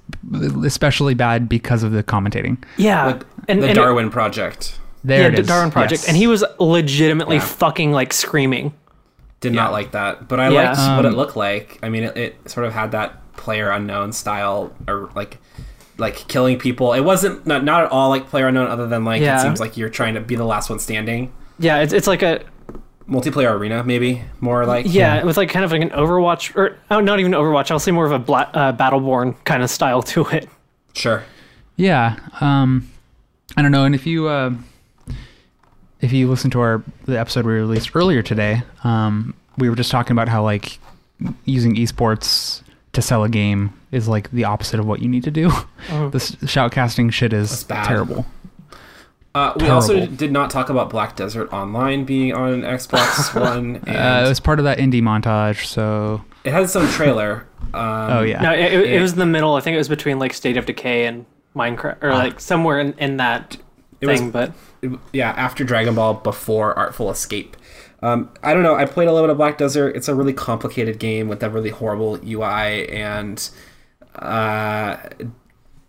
especially 0.64 1.14
bad 1.14 1.48
because 1.48 1.82
of 1.82 1.92
the 1.92 2.02
commentating. 2.02 2.56
yeah, 2.76 3.06
Like 3.06 3.24
and, 3.48 3.62
the 3.62 3.68
and 3.68 3.76
it- 3.78 3.80
Darwin 3.80 4.10
Project. 4.10 4.78
There 5.04 5.20
yeah, 5.20 5.26
it 5.28 5.36
the 5.36 5.40
is. 5.42 5.46
Darwin 5.46 5.70
Project, 5.70 6.02
Yes. 6.02 6.08
and 6.08 6.16
he 6.16 6.26
was 6.26 6.44
legitimately 6.58 7.36
Yeah. 7.36 7.42
fucking 7.42 7.92
like 7.92 8.12
screaming. 8.12 8.74
Did 9.40 9.54
Yeah. 9.54 9.62
not 9.62 9.72
like 9.72 9.92
that, 9.92 10.26
but 10.28 10.40
I 10.40 10.48
Yeah. 10.48 10.70
liked 10.72 10.80
what 10.96 11.04
it 11.04 11.08
Um, 11.12 11.14
looked 11.16 11.36
like. 11.36 11.78
I 11.82 11.88
mean, 11.88 12.02
it, 12.02 12.16
it 12.16 12.50
sort 12.50 12.66
of 12.66 12.74
had 12.74 12.90
that 12.92 13.14
player 13.36 13.70
unknown 13.70 14.12
style, 14.12 14.72
or 14.88 15.08
like 15.14 15.38
like 15.98 16.26
killing 16.28 16.58
people. 16.58 16.92
It 16.94 17.00
wasn't 17.00 17.46
not, 17.46 17.64
not 17.64 17.84
at 17.84 17.90
all 17.90 18.08
like 18.08 18.28
player 18.28 18.46
unknown, 18.48 18.68
other 18.68 18.86
than 18.86 19.04
like 19.04 19.20
Yeah. 19.20 19.38
it 19.38 19.42
seems 19.42 19.60
like 19.60 19.76
you're 19.76 19.88
trying 19.90 20.14
to 20.14 20.20
be 20.20 20.36
the 20.36 20.44
last 20.44 20.70
one 20.70 20.78
standing. 20.78 21.32
Yeah, 21.58 21.78
it's 21.80 21.92
it's 21.92 22.06
like 22.06 22.22
a 22.22 22.44
Multiplayer 23.08 23.50
arena, 23.52 23.82
maybe 23.84 24.22
more 24.40 24.66
like 24.66 24.86
yeah, 24.88 25.24
with 25.24 25.36
like 25.36 25.48
kind 25.50 25.64
of 25.64 25.72
like 25.72 25.80
an 25.82 25.90
Overwatch 25.90 26.54
or 26.54 26.76
oh, 26.90 27.00
not 27.00 27.20
even 27.20 27.32
Overwatch. 27.32 27.70
I'll 27.70 27.78
say 27.78 27.90
more 27.90 28.04
of 28.06 28.12
a 28.12 28.18
Bla- 28.18 28.50
uh, 28.52 28.72
Battleborn 28.74 29.34
kind 29.44 29.62
of 29.62 29.70
style 29.70 30.02
to 30.02 30.26
it. 30.28 30.48
Sure. 30.94 31.24
Yeah. 31.76 32.16
Um, 32.40 32.90
I 33.56 33.62
don't 33.62 33.72
know. 33.72 33.84
And 33.84 33.94
if 33.94 34.06
you 34.06 34.28
uh, 34.28 34.52
if 36.00 36.12
you 36.12 36.28
listen 36.28 36.50
to 36.52 36.60
our 36.60 36.82
the 37.06 37.18
episode 37.18 37.46
we 37.46 37.54
released 37.54 37.96
earlier 37.96 38.22
today, 38.22 38.62
um, 38.84 39.34
we 39.56 39.68
were 39.70 39.76
just 39.76 39.90
talking 39.90 40.12
about 40.12 40.28
how 40.28 40.42
like 40.42 40.78
using 41.44 41.74
esports 41.76 42.62
to 42.98 43.02
sell 43.02 43.22
a 43.24 43.28
game 43.28 43.72
is 43.92 44.08
like 44.08 44.30
the 44.32 44.44
opposite 44.44 44.80
of 44.80 44.86
what 44.86 45.00
you 45.00 45.08
need 45.08 45.24
to 45.24 45.30
do. 45.30 45.48
Mhm. 45.88 46.10
This 46.12 46.32
shoutcasting 46.36 47.12
shit 47.12 47.32
is 47.32 47.64
terrible. 47.64 48.26
Uh, 49.34 49.52
we 49.60 49.68
also 49.68 50.06
did 50.06 50.32
not 50.32 50.50
talk 50.50 50.68
about 50.68 50.90
Black 50.90 51.14
Desert 51.14 51.52
Online 51.52 52.04
being 52.04 52.34
on 52.34 52.62
Xbox 52.76 53.38
One, 53.38 53.76
and 53.86 53.96
Uh, 53.96 54.26
it 54.26 54.28
was 54.28 54.40
part 54.40 54.58
of 54.58 54.64
that 54.64 54.78
indie 54.78 55.00
montage, 55.02 55.64
so 55.66 56.22
it 56.44 56.52
has 56.52 56.64
its 56.66 56.76
own 56.76 56.88
trailer. 56.88 57.44
Um, 57.74 57.84
oh 58.10 58.22
yeah. 58.22 58.40
No, 58.40 58.52
it, 58.52 58.72
it, 58.72 58.88
Yeah. 58.94 59.02
was 59.02 59.12
in 59.12 59.18
the 59.18 59.26
middle. 59.26 59.54
I 59.54 59.60
think 59.60 59.74
it 59.74 59.78
was 59.78 59.90
between 59.90 60.18
like 60.18 60.32
State 60.32 60.56
of 60.56 60.64
Decay 60.64 61.04
and 61.04 61.26
Minecraft, 61.54 62.02
or 62.02 62.12
like 62.14 62.40
somewhere 62.40 62.80
in, 62.80 62.94
in 62.94 63.18
that 63.18 63.58
It 64.00 64.06
was- 64.06 64.20
thing. 64.20 64.30
but 64.30 64.52
it- 64.80 64.92
yeah, 65.12 65.30
after 65.32 65.64
Dragon 65.64 65.94
Ball, 65.94 66.14
before 66.14 66.72
Artful 66.78 67.10
Escape. 67.10 67.57
Um, 68.00 68.30
I 68.42 68.54
don't 68.54 68.62
know. 68.62 68.74
I 68.76 68.84
played 68.84 69.08
a 69.08 69.12
little 69.12 69.26
bit 69.26 69.32
of 69.32 69.38
Black 69.38 69.58
Desert. 69.58 69.96
It's 69.96 70.08
a 70.08 70.14
really 70.14 70.32
complicated 70.32 70.98
game 70.98 71.28
with 71.28 71.42
a 71.42 71.50
really 71.50 71.70
horrible 71.70 72.18
UI, 72.24 72.88
and 72.88 73.48
uh, 74.16 74.96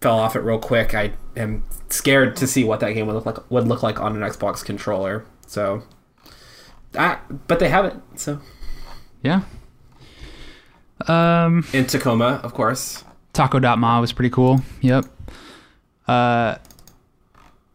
fell 0.01 0.19
off 0.19 0.35
it 0.35 0.39
real 0.39 0.59
quick. 0.59 0.93
I 0.95 1.13
am 1.35 1.63
scared 1.89 2.35
to 2.37 2.47
see 2.47 2.63
what 2.63 2.79
that 2.79 2.93
game 2.93 3.07
would 3.07 3.13
look 3.13 3.25
like 3.25 3.51
would 3.51 3.67
look 3.67 3.83
like 3.83 3.99
on 3.99 4.15
an 4.15 4.27
Xbox 4.27 4.63
controller. 4.63 5.25
So, 5.45 5.83
ah, 6.95 7.21
but 7.47 7.59
they 7.59 7.69
have 7.69 7.85
it. 7.85 7.95
So, 8.15 8.39
Yeah. 9.21 9.41
Um, 11.07 11.65
in 11.73 11.85
Tacoma, 11.85 12.41
of 12.43 12.53
course. 12.53 13.03
Tacoma 13.33 14.01
was 14.01 14.11
pretty 14.11 14.29
cool. 14.29 14.61
Yep. 14.81 15.05
Uh, 16.07 16.55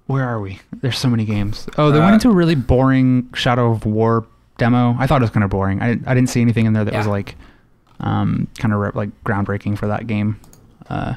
where 0.07 0.25
are 0.29 0.40
we? 0.40 0.61
There's 0.81 0.99
so 0.99 1.09
many 1.09 1.25
games. 1.25 1.67
Oh, 1.79 1.90
they 1.90 1.99
Uh, 1.99 2.03
went 2.03 2.14
into 2.14 2.31
a 2.31 2.35
really 2.35 2.55
boring 2.55 3.29
Shadow 3.35 3.71
of 3.71 3.87
War 3.87 4.27
demo. 4.59 4.97
I 4.99 5.07
thought 5.07 5.23
it 5.23 5.25
was 5.25 5.31
kind 5.31 5.45
of 5.45 5.51
boring. 5.51 5.81
I 5.81 5.88
didn't, 5.88 6.09
I 6.09 6.14
didn't 6.14 6.29
see 6.31 6.40
anything 6.40 6.67
in 6.67 6.73
there 6.75 6.85
that 6.85 6.95
was 6.95 7.07
like 7.07 7.37
um, 8.01 8.49
kind 8.59 8.75
of 8.75 8.81
re- 8.81 8.90
like 8.95 9.11
groundbreaking 9.25 9.79
for 9.79 9.87
that 9.88 10.07
game. 10.07 10.38
Uh, 10.90 11.14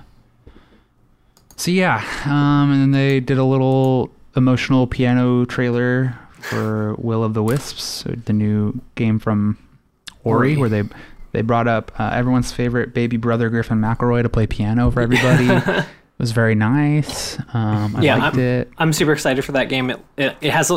so 1.55 1.71
yeah, 1.71 2.03
um, 2.25 2.71
and 2.71 2.81
then 2.81 2.91
they 2.91 3.19
did 3.19 3.37
a 3.37 3.43
little 3.43 4.09
emotional 4.35 4.85
piano 4.87 5.43
trailer 5.45 6.17
for 6.39 6.93
Will 6.99 7.23
of 7.23 7.33
the 7.33 7.41
Wisps, 7.43 8.05
the 8.25 8.33
new 8.33 8.79
game 8.95 9.17
from 9.19 9.57
Ori, 10.23 10.51
Ori. 10.51 10.57
where 10.57 10.69
they 10.69 10.83
they 11.31 11.41
brought 11.41 11.67
up 11.67 11.91
uh, 11.99 12.11
everyone's 12.13 12.51
favorite 12.51 12.93
baby 12.93 13.17
brother 13.17 13.49
Griffin 13.49 13.79
McElroy 13.79 14.21
to 14.23 14.29
play 14.29 14.45
piano 14.47 14.89
for 14.91 15.01
everybody. 15.01 15.47
it 16.19 16.23
was 16.23 16.31
very 16.31 16.55
nice. 16.55 17.37
Um, 17.53 17.95
I 17.95 18.01
Yeah, 18.01 18.15
liked 18.15 18.35
I'm- 18.37 18.39
it. 18.39 18.71
I'm 18.77 18.93
super 18.93 19.11
excited 19.13 19.43
for 19.45 19.51
that 19.53 19.69
game. 19.69 19.89
It 19.89 19.99
it, 20.17 20.35
it 20.41 20.51
has 20.51 20.71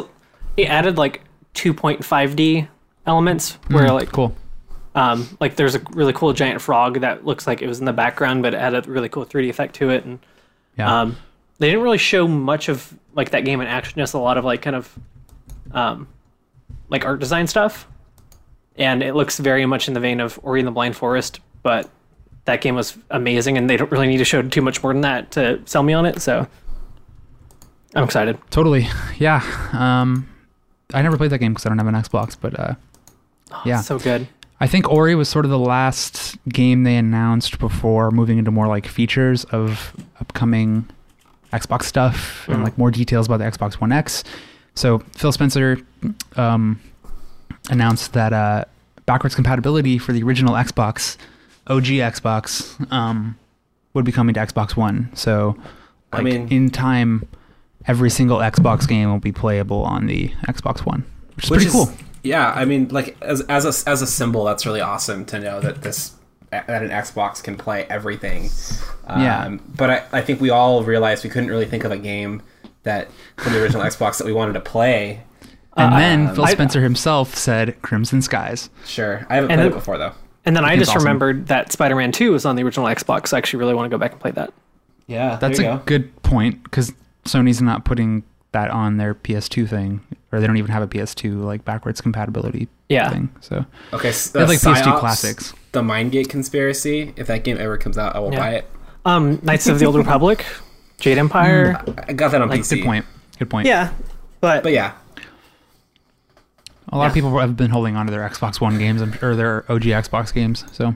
it 0.56 0.64
added 0.68 0.98
like 0.98 1.22
2.5D 1.54 2.68
elements 3.06 3.58
where 3.68 3.88
Mm, 3.88 3.94
like 3.94 4.12
cool. 4.12 4.36
um 4.94 5.26
like 5.40 5.56
there's 5.56 5.74
a 5.74 5.80
really 5.92 6.12
cool 6.12 6.32
giant 6.32 6.60
frog 6.60 7.00
that 7.00 7.24
looks 7.24 7.46
like 7.46 7.62
it 7.62 7.66
was 7.68 7.78
in 7.80 7.84
the 7.86 7.92
background, 7.92 8.42
but 8.42 8.54
it 8.54 8.60
had 8.60 8.74
a 8.74 8.82
really 8.90 9.08
cool 9.08 9.24
3D 9.24 9.48
effect 9.48 9.74
to 9.76 9.90
it, 9.90 10.04
and 10.04 10.18
Yeah. 10.76 11.00
um 11.00 11.16
they 11.58 11.66
didn't 11.68 11.82
really 11.82 11.98
show 11.98 12.26
much 12.28 12.68
of 12.68 12.92
like 13.14 13.30
that 13.30 13.44
game 13.44 13.60
in 13.60 13.66
action, 13.66 13.98
just 13.98 14.14
a 14.14 14.18
lot 14.18 14.36
of 14.38 14.44
like 14.44 14.62
kind 14.62 14.76
of 14.76 14.98
um 15.72 16.06
like 16.88 17.04
art 17.04 17.20
design 17.20 17.46
stuff, 17.46 17.86
and 18.76 19.02
it 19.02 19.14
looks 19.14 19.38
very 19.38 19.64
much 19.66 19.88
in 19.88 19.94
the 19.94 20.00
vein 20.00 20.20
of 20.20 20.38
Ori 20.42 20.60
and 20.60 20.66
the 20.66 20.72
Blind 20.72 20.96
Forest, 20.96 21.40
but 21.62 21.88
that 22.46 22.60
game 22.60 22.74
was 22.74 22.96
amazing, 23.10 23.56
and 23.58 23.68
they 23.68 23.76
don't 23.76 23.90
really 23.92 24.06
need 24.08 24.18
to 24.18 24.24
show 24.24 24.42
too 24.42 24.62
much 24.62 24.82
more 24.82 24.92
than 24.92 25.02
that 25.02 25.30
to 25.32 25.60
sell 25.66 25.82
me 25.82 25.92
on 25.92 26.06
it. 26.06 26.20
So 26.22 26.46
I'm 27.94 28.04
excited. 28.04 28.38
Totally. 28.50 28.88
Yeah. 29.18 29.42
Um, 29.72 30.28
I 30.94 31.02
never 31.02 31.16
played 31.16 31.30
that 31.30 31.38
game 31.38 31.52
because 31.52 31.66
I 31.66 31.68
don't 31.68 31.78
have 31.78 31.86
an 31.86 31.94
Xbox, 31.94 32.36
but 32.40 32.58
uh, 32.58 32.74
yeah. 33.64 33.80
So 33.80 33.98
good. 33.98 34.26
I 34.60 34.66
think 34.66 34.90
Ori 34.90 35.14
was 35.14 35.28
sort 35.28 35.44
of 35.44 35.50
the 35.50 35.58
last 35.58 36.36
game 36.48 36.82
they 36.84 36.96
announced 36.96 37.58
before 37.58 38.10
moving 38.10 38.38
into 38.38 38.50
more 38.50 38.66
like 38.66 38.86
features 38.86 39.44
of 39.44 39.94
upcoming 40.20 40.86
Xbox 41.52 41.84
stuff 41.84 42.46
and 42.48 42.58
Mhm. 42.58 42.64
like 42.64 42.78
more 42.78 42.90
details 42.90 43.26
about 43.26 43.38
the 43.38 43.44
Xbox 43.44 43.74
One 43.74 43.90
X. 43.92 44.22
So 44.74 44.98
Phil 45.16 45.32
Spencer 45.32 45.78
um, 46.36 46.78
announced 47.70 48.12
that 48.12 48.32
uh, 48.32 48.64
backwards 49.06 49.34
compatibility 49.34 49.98
for 49.98 50.12
the 50.12 50.22
original 50.22 50.54
Xbox, 50.54 51.16
OG 51.70 51.84
Xbox, 51.86 52.90
um, 52.92 53.36
would 53.94 54.04
be 54.04 54.12
coming 54.12 54.34
to 54.34 54.40
Xbox 54.40 54.76
One. 54.76 55.08
So, 55.14 55.56
I 56.12 56.20
mean- 56.22 56.48
in 56.48 56.70
time, 56.70 57.26
every 57.86 58.10
single 58.10 58.38
Xbox 58.38 58.86
game 58.86 59.10
will 59.10 59.18
be 59.20 59.32
playable 59.32 59.82
on 59.84 60.06
the 60.06 60.28
Xbox 60.48 60.80
One, 60.80 61.04
which 61.36 61.44
is 61.44 61.50
pretty 61.50 61.70
cool. 61.70 61.90
Yeah, 62.22 62.52
I 62.54 62.66
mean, 62.66 62.88
like 62.88 63.16
as 63.22 63.40
as 63.42 63.64
a 63.64 63.88
as 63.88 64.02
a 64.02 64.06
symbol, 64.06 64.44
that's 64.44 64.66
really 64.66 64.82
awesome 64.82 65.24
to 65.26 65.38
know 65.38 65.60
that 65.60 65.80
this 65.82 66.12
that 66.50 66.68
an 66.82 66.90
Xbox 66.90 67.42
can 67.42 67.56
play 67.56 67.86
everything. 67.88 68.50
Um, 69.06 69.22
Yeah. 69.22 69.56
But 69.76 69.90
I, 69.90 70.02
I 70.12 70.20
think 70.20 70.40
we 70.40 70.50
all 70.50 70.82
realized 70.82 71.22
we 71.24 71.30
couldn't 71.30 71.48
really 71.48 71.64
think 71.64 71.84
of 71.84 71.92
a 71.92 71.96
game 71.96 72.42
that 72.82 73.08
from 73.36 73.52
the 73.52 73.62
original 73.62 73.82
Xbox 73.84 74.18
that 74.18 74.26
we 74.26 74.32
wanted 74.32 74.54
to 74.54 74.60
play. 74.60 75.22
And 75.76 75.94
Uh, 75.94 75.98
then 75.98 76.34
Phil 76.34 76.44
I- 76.44 76.50
Spencer 76.52 76.82
himself 76.82 77.36
said 77.36 77.80
Crimson 77.82 78.20
Skies. 78.20 78.68
Sure, 78.84 79.24
I 79.30 79.36
haven't 79.36 79.52
And 79.52 79.58
played 79.60 79.66
it 79.68 79.70
then- 79.70 79.78
before 79.78 79.96
though. 79.98 80.12
And 80.46 80.56
then 80.56 80.64
I 80.64 80.76
just 80.76 80.90
awesome. 80.90 81.02
remembered 81.02 81.46
that 81.48 81.70
Spider-Man 81.72 82.12
2 82.12 82.32
was 82.32 82.46
on 82.46 82.56
the 82.56 82.62
original 82.62 82.86
Xbox. 82.86 83.28
So 83.28 83.36
I 83.36 83.38
actually 83.38 83.60
really 83.60 83.74
want 83.74 83.90
to 83.90 83.94
go 83.94 83.98
back 83.98 84.12
and 84.12 84.20
play 84.20 84.30
that. 84.32 84.52
Yeah, 85.06 85.36
That's 85.36 85.58
a 85.58 85.82
good 85.86 86.22
point 86.22 86.62
because 86.62 86.92
Sony's 87.24 87.60
not 87.60 87.84
putting 87.84 88.22
that 88.52 88.70
on 88.70 88.96
their 88.96 89.14
PS2 89.14 89.68
thing, 89.68 90.00
or 90.32 90.40
they 90.40 90.46
don't 90.46 90.56
even 90.56 90.70
have 90.70 90.82
a 90.82 90.86
PS2 90.86 91.44
like 91.44 91.64
backwards 91.64 92.00
compatibility 92.00 92.68
Yeah. 92.88 93.10
thing. 93.10 93.28
So 93.40 93.64
Okay, 93.92 94.12
so, 94.12 94.32
they 94.32 94.40
have 94.40 94.48
uh, 94.48 94.52
like 94.52 94.60
PS2 94.60 94.98
classics. 94.98 95.52
The 95.72 95.82
Mindgate 95.82 96.28
Conspiracy. 96.28 97.12
If 97.16 97.26
that 97.26 97.44
game 97.44 97.58
ever 97.58 97.76
comes 97.76 97.98
out, 97.98 98.14
I 98.16 98.20
will 98.20 98.32
Yeah. 98.32 98.38
buy 98.38 98.50
it. 98.54 98.70
Um, 99.04 99.38
Knights 99.42 99.66
of 99.68 99.78
the 99.78 99.86
Old 99.86 99.96
Republic, 100.04 100.44
Jade 101.00 101.18
Empire. 101.18 101.82
I 102.08 102.12
got 102.12 102.30
that 102.32 102.40
on 102.42 102.48
Like, 102.48 102.60
PC. 102.60 102.76
Good 102.76 102.84
point. 102.84 103.04
Good 103.38 103.50
point. 103.50 103.66
Yeah, 103.66 103.90
but, 104.40 104.62
But 104.62 104.72
yeah, 104.72 104.92
A 106.92 106.98
lot 106.98 107.06
of 107.06 107.14
people 107.14 107.38
have 107.38 107.56
been 107.56 107.70
holding 107.70 107.96
on 107.96 108.06
to 108.06 108.12
their 108.12 108.28
Xbox 108.28 108.60
One 108.60 108.78
games 108.78 109.00
or 109.22 109.36
their 109.36 109.64
OG 109.70 109.82
Xbox 109.82 110.34
games. 110.34 110.64
So 110.72 110.94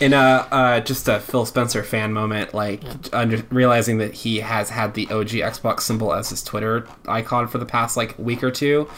in 0.00 0.12
a 0.14 0.16
uh, 0.50 0.80
just 0.80 1.06
a 1.06 1.20
Phil 1.20 1.44
Spencer 1.46 1.82
fan 1.82 2.12
moment, 2.12 2.54
like 2.54 2.82
under, 3.12 3.42
realizing 3.50 3.98
that 3.98 4.14
he 4.14 4.38
has 4.40 4.70
had 4.70 4.94
the 4.94 5.06
OG 5.10 5.28
Xbox 5.28 5.80
symbol 5.80 6.14
as 6.14 6.30
his 6.30 6.42
Twitter 6.42 6.86
icon 7.06 7.46
for 7.46 7.58
the 7.58 7.66
past 7.66 7.96
like 7.96 8.18
week 8.18 8.42
or 8.42 8.50
two. 8.50 8.88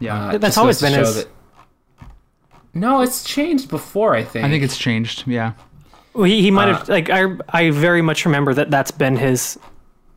yeah, 0.00 0.30
Uh, 0.30 0.38
That's 0.38 0.58
always 0.58 0.80
been 0.80 0.92
his- 0.92 1.14
that- 1.24 1.28
No, 2.74 3.00
it's 3.02 3.22
changed 3.24 3.68
before. 3.68 4.14
I 4.16 4.24
think. 4.24 4.44
I 4.44 4.48
think 4.48 4.64
it's 4.64 4.76
changed. 4.78 5.24
Yeah. 5.26 5.52
he, 6.16 6.42
he 6.42 6.50
might 6.50 6.68
Uh, 6.68 6.78
have 6.78 6.88
like 6.88 7.10
I 7.10 7.26
I 7.50 7.70
very 7.70 8.02
much 8.02 8.24
remember 8.24 8.54
that 8.54 8.70
that's 8.70 8.90
been 8.90 9.16
his 9.16 9.58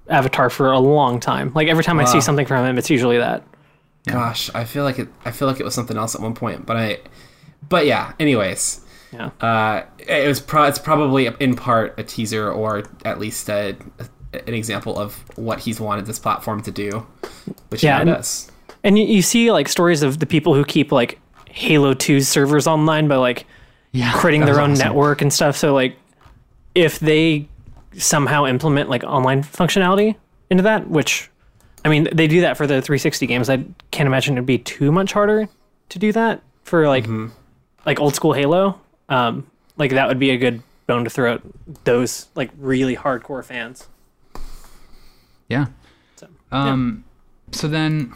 avatar 0.10 0.50
for 0.50 0.72
a 0.72 0.80
long 0.80 1.20
time. 1.20 1.52
Like 1.54 1.68
every 1.68 1.84
time 1.84 2.00
I 2.00 2.06
see 2.06 2.22
something 2.22 2.46
from 2.46 2.66
him, 2.66 2.78
it's 2.78 2.90
usually 2.90 3.18
that. 3.18 3.44
Gosh, 4.08 4.50
I 4.54 4.66
feel 4.66 4.84
like 4.84 5.00
it. 5.00 5.08
I 5.26 5.32
feel 5.32 5.48
like 5.48 5.60
it 5.60 5.64
was 5.64 5.74
something 5.74 5.98
else 5.98 6.16
at 6.16 6.22
one 6.22 6.34
point, 6.36 6.66
but 6.66 6.78
I. 6.78 7.00
But 7.68 7.86
yeah. 7.88 8.14
Anyways, 8.20 8.82
Yeah. 9.12 9.32
uh, 9.42 9.84
it 9.98 10.28
was. 10.28 10.40
Pro- 10.40 10.66
it's 10.66 10.80
probably 10.80 11.28
in 11.40 11.56
part 11.56 11.96
a 11.98 12.04
teaser, 12.04 12.52
or 12.52 12.84
at 13.04 13.20
least 13.20 13.50
a, 13.50 13.76
an 14.34 14.54
example 14.54 14.98
of 15.00 15.16
what 15.38 15.60
he's 15.60 15.80
wanted 15.80 16.06
this 16.06 16.20
platform 16.20 16.62
to 16.64 16.72
do, 16.72 17.06
which 17.70 17.84
Yeah, 17.84 17.96
yeah, 17.96 18.02
and- 18.02 18.10
does. 18.12 18.52
And 18.84 19.00
you, 19.00 19.06
you 19.06 19.24
see 19.24 19.52
like 19.52 19.68
stories 19.68 20.04
of 20.04 20.20
the 20.20 20.28
people 20.28 20.54
who 20.54 20.64
keep 20.64 20.92
like 20.92 21.20
Halo 21.50 21.96
2's 21.96 22.28
servers 22.28 22.68
online 22.68 23.08
by 23.08 23.16
like 23.16 23.48
Yeah. 23.94 24.12
creating 24.14 24.46
their 24.46 24.62
own 24.62 24.74
awesome. 24.74 24.86
network 24.88 25.24
and 25.24 25.34
stuff. 25.34 25.58
So 25.58 25.74
like 25.74 25.98
if 26.76 27.00
they 27.00 27.48
somehow 27.98 28.46
implement 28.46 28.88
like 28.90 29.04
online 29.04 29.42
functionality 29.42 30.16
into 30.52 30.62
that, 30.62 30.88
which 30.88 31.32
I 31.86 31.88
mean 31.88 32.10
they 32.12 32.28
do 32.28 32.42
that 32.42 32.58
for 32.58 32.68
the 32.68 32.82
360 32.82 33.28
games, 33.28 33.50
I 33.50 33.64
can't 33.92 34.08
imagine 34.08 34.34
it'd 34.36 34.46
be 34.46 34.58
too 34.58 34.92
much 34.92 35.14
harder 35.14 35.48
to 35.90 36.00
do 36.00 36.12
that 36.12 36.42
for 36.64 36.88
like 36.90 37.06
Mm-hmm. 37.06 37.28
like 37.86 38.00
old 38.00 38.16
school 38.16 38.34
Halo. 38.34 38.82
Um, 39.08 39.46
like 39.78 39.92
that 39.92 40.08
would 40.10 40.20
be 40.20 40.32
a 40.32 40.38
good 40.38 40.62
bone 40.88 41.04
to 41.04 41.10
throw 41.10 41.36
at 41.36 41.42
those 41.84 42.28
like 42.36 42.52
really 42.58 42.96
hardcore 42.96 43.46
fans. 43.46 43.88
Yeah. 45.48 45.68
So, 46.16 46.28
Um. 46.52 47.04
So 47.52 47.68
then, 47.68 48.14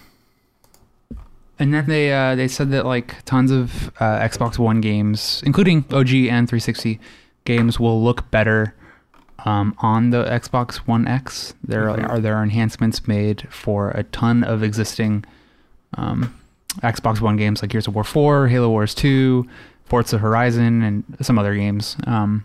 and 1.59 1.71
then 1.73 1.85
they 1.85 2.11
uh, 2.11 2.33
they 2.35 2.47
said 2.47 2.71
that 2.71 2.85
like 2.87 3.23
tons 3.25 3.51
of 3.51 3.89
uh, 3.99 4.19
Xbox 4.19 4.57
One 4.57 4.81
games, 4.81 5.43
including 5.45 5.85
OG 5.91 6.09
and 6.09 6.49
360 6.49 6.99
games, 7.45 7.79
will 7.79 8.01
look 8.03 8.31
better 8.31 8.73
um, 9.45 9.75
on 9.79 10.09
the 10.11 10.23
Xbox 10.25 10.77
One 10.77 11.07
X. 11.07 11.53
There 11.63 11.85
Mhm. 11.87 12.09
are 12.09 12.19
there 12.19 12.35
are 12.35 12.43
enhancements 12.43 13.07
made 13.07 13.47
for 13.49 13.91
a 13.91 14.03
ton 14.03 14.43
of 14.43 14.63
existing 14.63 15.23
um, 15.97 16.33
Xbox 16.83 17.19
One 17.21 17.35
games 17.37 17.61
like 17.61 17.71
Gears 17.71 17.87
of 17.87 17.95
War 17.95 18.03
4, 18.03 18.47
Halo 18.47 18.69
Wars 18.69 18.93
2, 18.93 19.45
Forza 19.85 20.19
Horizon, 20.19 20.83
and 20.83 21.03
some 21.21 21.39
other 21.39 21.55
games, 21.55 21.97
um, 22.05 22.43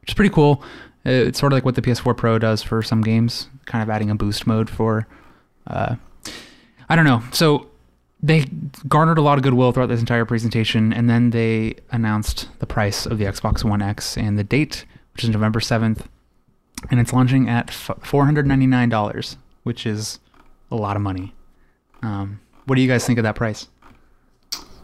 which 0.00 0.10
is 0.10 0.14
pretty 0.14 0.32
cool. 0.32 0.62
Uh, 1.06 1.10
It's 1.10 1.38
sort 1.40 1.52
of 1.52 1.56
like 1.56 1.64
what 1.64 1.74
the 1.74 1.82
PS4 1.82 2.14
Pro 2.16 2.38
does 2.38 2.62
for 2.62 2.82
some 2.82 3.00
games, 3.02 3.48
kind 3.66 3.82
of 3.82 3.90
adding 3.90 4.10
a 4.10 4.14
boost 4.14 4.46
mode 4.46 4.70
for. 4.70 5.06
Uh, 5.66 5.96
I 6.88 6.94
don't 6.96 7.04
know. 7.04 7.22
So 7.32 7.66
they 8.22 8.46
garnered 8.88 9.18
a 9.18 9.22
lot 9.22 9.36
of 9.38 9.42
goodwill 9.44 9.72
throughout 9.72 9.88
this 9.88 10.00
entire 10.00 10.24
presentation, 10.24 10.92
and 10.92 11.10
then 11.10 11.30
they 11.30 11.74
announced 11.90 12.48
the 12.60 12.66
price 12.66 13.06
of 13.06 13.18
the 13.18 13.24
Xbox 13.24 13.64
One 13.64 13.82
X 13.82 14.16
and 14.16 14.38
the 14.38 14.44
date, 14.44 14.84
which 15.14 15.24
is 15.24 15.30
November 15.30 15.60
7th, 15.60 16.06
and 16.90 17.00
it's 17.00 17.12
launching 17.12 17.48
at 17.48 17.68
$499, 17.68 19.36
which 19.62 19.86
is 19.86 20.18
a 20.70 20.76
lot 20.76 20.96
of 20.96 21.02
money. 21.02 21.34
Um, 22.02 22.40
what 22.66 22.76
do 22.76 22.82
you 22.82 22.88
guys 22.88 23.06
think 23.06 23.18
of 23.18 23.22
that 23.22 23.34
price? 23.34 23.68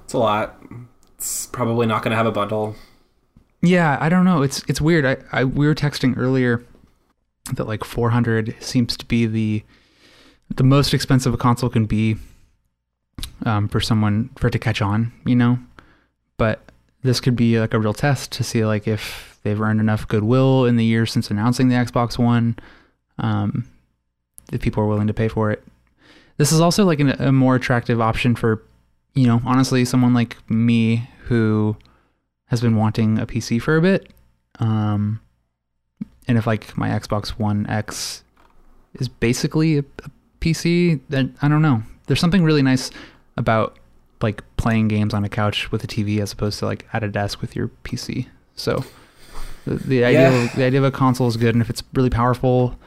It's 0.05 0.13
a 0.13 0.19
lot. 0.19 0.61
It's 1.17 1.47
probably 1.47 1.87
not 1.87 2.03
going 2.03 2.11
to 2.11 2.17
have 2.17 2.27
a 2.27 2.33
bundle. 2.33 2.77
Yeah, 3.63 3.99
I 4.01 4.09
don't 4.09 4.25
know. 4.25 4.43
It's 4.43 4.63
it's 4.69 4.81
weird. 4.81 5.05
I, 5.05 5.19
I 5.33 5.45
we 5.45 5.67
were 5.67 5.75
texting 5.75 6.17
earlier 6.17 6.65
that 7.53 7.69
like 7.69 7.85
400 7.85 8.57
seems 8.61 8.97
to 8.97 9.05
be 9.05 9.27
the 9.27 9.63
the 10.55 10.65
most 10.65 10.95
expensive 10.95 11.35
a 11.35 11.37
console 11.37 11.69
can 11.69 11.87
be 11.87 12.17
um, 13.45 13.69
for 13.69 13.81
someone 13.81 14.31
for 14.37 14.49
it 14.49 14.53
to 14.53 14.59
catch 14.59 14.81
on, 14.81 15.13
you 15.25 15.37
know. 15.37 15.59
But 16.39 16.73
this 17.03 17.21
could 17.21 17.37
be 17.37 17.61
like 17.61 17.75
a 17.75 17.79
real 17.79 17.95
test 17.95 18.33
to 18.33 18.45
see 18.45 18.65
like 18.65 18.89
if 18.89 19.30
they've 19.43 19.61
earned 19.61 19.81
enough 19.81 20.07
goodwill 20.09 20.65
in 20.67 20.77
the 20.77 20.85
years 20.85 21.13
since 21.13 21.31
announcing 21.31 21.69
the 21.69 21.75
Xbox 21.75 22.19
One, 22.19 22.57
um, 23.19 23.67
if 24.53 24.61
people 24.61 24.83
are 24.83 24.87
willing 24.87 25.07
to 25.07 25.15
pay 25.15 25.29
for 25.29 25.51
it. 25.51 25.63
This 26.37 26.53
is 26.53 26.61
also 26.61 26.85
like 26.85 27.01
an, 27.01 27.11
a 27.11 27.33
more 27.33 27.55
attractive 27.55 28.01
option 28.01 28.35
for, 28.35 28.63
you 29.15 29.27
know, 29.27 29.43
honestly, 29.45 29.85
someone 29.85 30.15
like 30.15 30.37
me 30.51 31.09
who 31.25 31.77
has 32.47 32.61
been 32.61 32.77
wanting 32.77 33.19
a 33.19 33.27
PC 33.27 33.61
for 33.61 33.77
a 33.77 33.83
bit. 33.83 34.11
Um, 34.59 35.21
and 36.27 36.39
if 36.39 36.47
like 36.47 36.77
my 36.77 36.89
Xbox 36.89 37.31
One 37.31 37.67
X 37.69 38.25
is 38.95 39.09
basically 39.09 39.79
a, 39.79 39.85
a 40.05 40.11
PC, 40.41 41.01
then 41.09 41.37
I 41.43 41.49
don't 41.49 41.63
know. 41.63 41.83
There's 42.07 42.21
something 42.21 42.43
really 42.43 42.63
nice 42.63 42.91
about 43.37 43.79
like 44.21 44.43
playing 44.57 44.89
games 44.89 45.15
on 45.15 45.25
a 45.25 45.29
couch 45.29 45.71
with 45.73 45.85
a 45.85 45.87
TV 45.87 46.21
as 46.21 46.33
opposed 46.33 46.59
to 46.59 46.67
like 46.67 46.87
at 46.93 47.03
a 47.03 47.09
desk 47.09 47.41
with 47.41 47.57
your 47.57 47.69
PC. 47.85 48.27
So 48.55 48.85
the, 49.79 49.85
the 49.89 50.05
idea 50.05 50.31
Yeah. 50.31 50.45
of, 50.45 50.53
the 50.57 50.65
idea 50.65 50.79
of 50.81 50.85
a 50.85 50.91
console 50.91 51.29
is 51.29 51.37
good, 51.37 51.55
and 51.55 51.63
if 51.63 51.71
it's 51.71 51.83
really 51.95 52.11
powerful, 52.11 52.79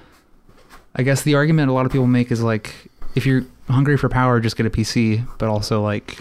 I 0.95 1.03
guess 1.03 1.21
the 1.23 1.35
argument 1.35 1.69
a 1.69 1.73
lot 1.73 1.85
of 1.85 1.91
people 1.91 2.07
make 2.07 2.31
is 2.31 2.41
like 2.43 2.73
if 3.15 3.25
you're 3.25 3.43
hungry 3.69 3.97
for 3.97 4.09
power, 4.09 4.39
just 4.39 4.55
get 4.57 4.65
a 4.65 4.69
PC. 4.69 5.25
But 5.37 5.49
also 5.49 5.81
like 5.81 6.17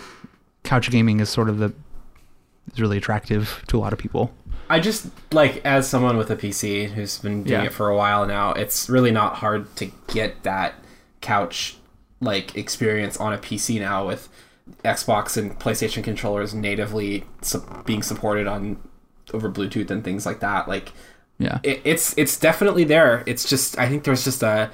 couch 0.62 0.90
gaming 0.90 1.20
is 1.20 1.28
sort 1.28 1.48
of 1.48 1.58
the 1.58 1.72
is 2.72 2.80
really 2.80 2.96
attractive 2.96 3.62
to 3.68 3.76
a 3.78 3.80
lot 3.80 3.92
of 3.92 3.98
people. 3.98 4.32
I 4.70 4.80
just 4.80 5.08
like 5.32 5.60
as 5.64 5.86
someone 5.88 6.16
with 6.16 6.30
a 6.30 6.36
PC 6.36 6.90
who's 6.92 7.18
been 7.18 7.42
doing 7.44 7.60
Yeah. 7.62 7.66
it 7.66 7.72
for 7.72 7.88
a 7.88 7.96
while 7.96 8.26
now, 8.26 8.52
it's 8.52 8.88
really 8.88 9.10
not 9.10 9.36
hard 9.36 9.74
to 9.76 9.90
get 10.08 10.42
that 10.44 10.74
couch 11.20 11.76
like 12.20 12.56
experience 12.56 13.16
on 13.18 13.32
a 13.32 13.38
PC 13.38 13.80
now 13.80 14.06
with 14.06 14.28
Xbox 14.84 15.36
and 15.36 15.58
PlayStation 15.58 16.04
controllers 16.04 16.54
natively 16.54 17.24
su- 17.42 17.62
being 17.84 18.02
supported 18.02 18.46
on 18.46 18.78
over 19.34 19.50
Bluetooth 19.50 19.90
and 19.90 20.02
things 20.04 20.26
like 20.26 20.40
that. 20.40 20.68
Like 20.68 20.92
Yeah. 21.38 21.58
it, 21.62 21.80
it's 21.84 22.16
it's 22.16 22.38
definitely 22.38 22.84
there. 22.84 23.22
It's 23.26 23.48
just 23.48 23.78
I 23.78 23.88
think 23.88 24.04
there's 24.04 24.24
just 24.24 24.42
a 24.42 24.70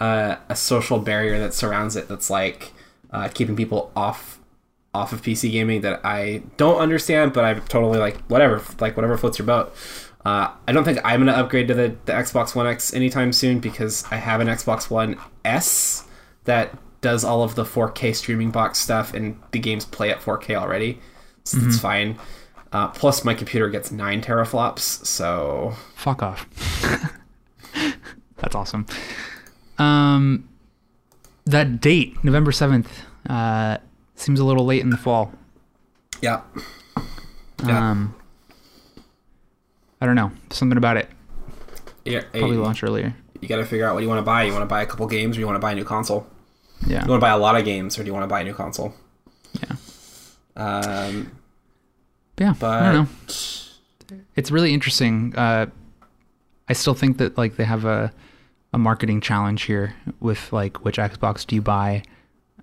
a, 0.00 0.38
a 0.48 0.56
social 0.56 0.98
barrier 0.98 1.38
that 1.38 1.54
surrounds 1.54 1.96
it 1.96 2.08
that's 2.08 2.30
like 2.30 2.72
uh, 3.10 3.28
keeping 3.28 3.56
people 3.56 3.90
off 3.96 4.38
off 4.94 5.12
of 5.12 5.22
PC 5.22 5.52
gaming 5.52 5.82
that 5.82 6.00
I 6.04 6.42
don't 6.56 6.78
understand, 6.78 7.32
but 7.32 7.44
I'm 7.44 7.60
totally 7.62 7.98
like 7.98 8.16
whatever, 8.28 8.62
like 8.80 8.96
whatever 8.96 9.16
floats 9.18 9.38
your 9.38 9.46
boat. 9.46 9.74
Uh, 10.24 10.50
I 10.66 10.72
don't 10.72 10.84
think 10.84 10.98
I'm 11.04 11.20
gonna 11.20 11.32
upgrade 11.32 11.68
to 11.68 11.74
the, 11.74 11.94
the 12.06 12.12
Xbox 12.12 12.54
One 12.54 12.66
X 12.66 12.92
anytime 12.94 13.32
soon 13.32 13.60
because 13.60 14.04
I 14.10 14.16
have 14.16 14.40
an 14.40 14.48
Xbox 14.48 14.90
One 14.90 15.16
S 15.44 16.04
that 16.44 16.76
does 17.00 17.22
all 17.22 17.42
of 17.42 17.54
the 17.54 17.64
4K 17.64 18.14
streaming 18.16 18.50
box 18.50 18.78
stuff, 18.78 19.14
and 19.14 19.40
the 19.52 19.58
games 19.60 19.84
play 19.84 20.10
at 20.10 20.18
4K 20.20 20.56
already, 20.56 20.98
so 21.44 21.58
it's 21.62 21.78
fine. 21.78 22.18
Uh, 22.72 22.88
plus, 22.88 23.24
my 23.24 23.32
computer 23.34 23.68
gets 23.70 23.90
nine 23.90 24.20
teraflops, 24.20 24.80
so 25.06 25.74
Fuck 25.94 26.22
off. 26.22 26.46
That's 28.36 28.54
awesome. 28.54 28.86
Um, 29.78 30.48
that 31.46 31.80
date, 31.80 32.22
November 32.22 32.52
seventh, 32.52 33.02
uh, 33.28 33.78
seems 34.16 34.38
a 34.40 34.44
little 34.44 34.64
late 34.66 34.82
in 34.82 34.90
the 34.90 34.96
fall. 34.98 35.32
yeah, 36.20 36.42
Yeah. 37.66 37.90
Um, 37.90 38.14
I 40.00 40.06
don't 40.06 40.14
know, 40.14 40.30
something 40.50 40.76
about 40.78 40.96
it. 40.96 41.08
yeah. 42.04 42.22
Probably 42.32 42.56
you, 42.56 42.62
launch 42.62 42.82
earlier. 42.84 43.14
you 43.40 43.48
got 43.48 43.56
to 43.56 43.64
figure 43.64 43.86
out 43.86 43.94
what 43.94 44.02
you 44.02 44.08
want 44.08 44.18
to 44.18 44.22
buy. 44.24 44.44
You 44.44 44.52
want 44.52 44.62
to 44.62 44.66
buy 44.66 44.82
a 44.82 44.86
couple 44.86 45.06
games, 45.06 45.36
or 45.36 45.40
you 45.40 45.46
want 45.46 45.56
to 45.56 45.60
buy 45.60 45.72
a 45.72 45.74
new 45.74 45.84
console? 45.84 46.26
Yeah, 46.86 47.02
You 47.02 47.08
want 47.10 47.20
to 47.20 47.24
buy 47.24 47.30
a 47.30 47.38
lot 47.38 47.56
of 47.56 47.64
games, 47.64 47.98
or 47.98 48.02
do 48.02 48.06
you 48.08 48.12
want 48.12 48.22
to 48.24 48.28
buy 48.28 48.42
a 48.42 48.44
new 48.44 48.54
console? 48.54 48.94
yeah, 49.60 49.76
Um, 50.56 51.32
yeah. 52.40 52.54
but 52.58 52.82
I 52.82 52.92
don't 52.92 53.04
know. 53.04 54.18
It's 54.36 54.50
really 54.50 54.72
interesting. 54.72 55.34
Uh, 55.36 55.66
I 56.68 56.72
still 56.72 56.94
think 56.94 57.18
that 57.18 57.36
like 57.38 57.56
they 57.56 57.64
have 57.64 57.84
a 57.84 58.12
a 58.72 58.78
marketing 58.78 59.20
challenge 59.20 59.62
here 59.62 59.94
with 60.20 60.52
like 60.52 60.84
which 60.84 60.96
Xbox 60.98 61.46
do 61.46 61.56
you 61.56 61.62
buy, 61.62 62.02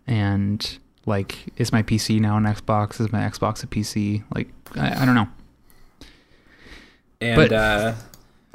and 0.07 0.77
like 1.05 1.38
is 1.57 1.71
my 1.71 1.83
PC 1.83 2.19
now 2.19 2.38
an 2.38 2.43
Xbox? 2.43 2.99
Is 3.01 3.11
my 3.11 3.19
Xbox 3.21 3.63
a 3.63 3.67
PC? 3.67 4.23
Like 4.33 4.49
I, 4.75 5.01
I 5.01 5.05
don't 5.05 5.15
know. 5.15 5.27
and 7.21 7.35
But- 7.35 7.51
uh, 7.51 7.93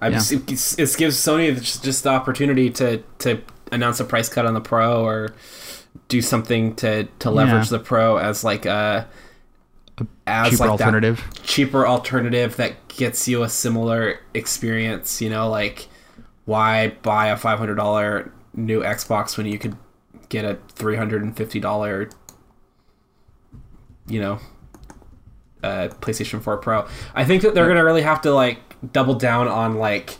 I 0.02 0.08
Yeah. 0.08 0.14
just, 0.14 0.32
it, 0.32 0.80
it 0.80 0.96
gives 0.96 1.16
Sony 1.18 1.54
just, 1.58 1.84
just 1.84 2.04
the 2.04 2.10
opportunity 2.10 2.70
to 2.70 3.02
to 3.18 3.42
announce 3.70 4.00
a 4.00 4.04
price 4.04 4.28
cut 4.30 4.46
on 4.46 4.54
the 4.54 4.60
Pro 4.60 5.04
or 5.04 5.34
do 6.08 6.22
something 6.22 6.74
to 6.76 7.04
to 7.18 7.30
leverage 7.30 7.70
Yeah. 7.70 7.78
the 7.78 7.84
Pro 7.84 8.16
as 8.16 8.42
like 8.42 8.64
a 8.64 9.06
as 10.26 10.50
Cheaper 10.50 10.66
like 10.66 10.78
that 10.78 10.84
alternative. 10.84 11.30
cheaper 11.42 11.86
alternative 11.86 12.56
that 12.56 12.88
gets 12.88 13.26
you 13.28 13.42
a 13.42 13.48
similar 13.48 14.20
experience. 14.34 15.20
You 15.20 15.30
know, 15.30 15.48
like 15.48 15.88
why 16.44 16.88
buy 17.02 17.28
a 17.28 17.36
five 17.36 17.58
hundred 17.58 17.76
dollar 17.76 18.32
new 18.54 18.82
Xbox 18.82 19.36
when 19.36 19.46
you 19.46 19.58
could 19.58 19.76
get 20.28 20.44
a 20.44 20.58
three 20.70 20.96
hundred 20.96 21.22
and 21.22 21.36
fifty 21.36 21.60
dollar, 21.60 22.10
you 24.06 24.20
know, 24.20 24.38
uh, 25.62 25.88
PlayStation 26.00 26.40
Four 26.42 26.58
Pro. 26.58 26.86
I 27.14 27.24
think 27.24 27.42
that 27.42 27.54
they're 27.54 27.68
gonna 27.68 27.84
really 27.84 28.02
have 28.02 28.20
to 28.22 28.32
like 28.32 28.58
double 28.92 29.14
down 29.14 29.48
on 29.48 29.76
like 29.76 30.18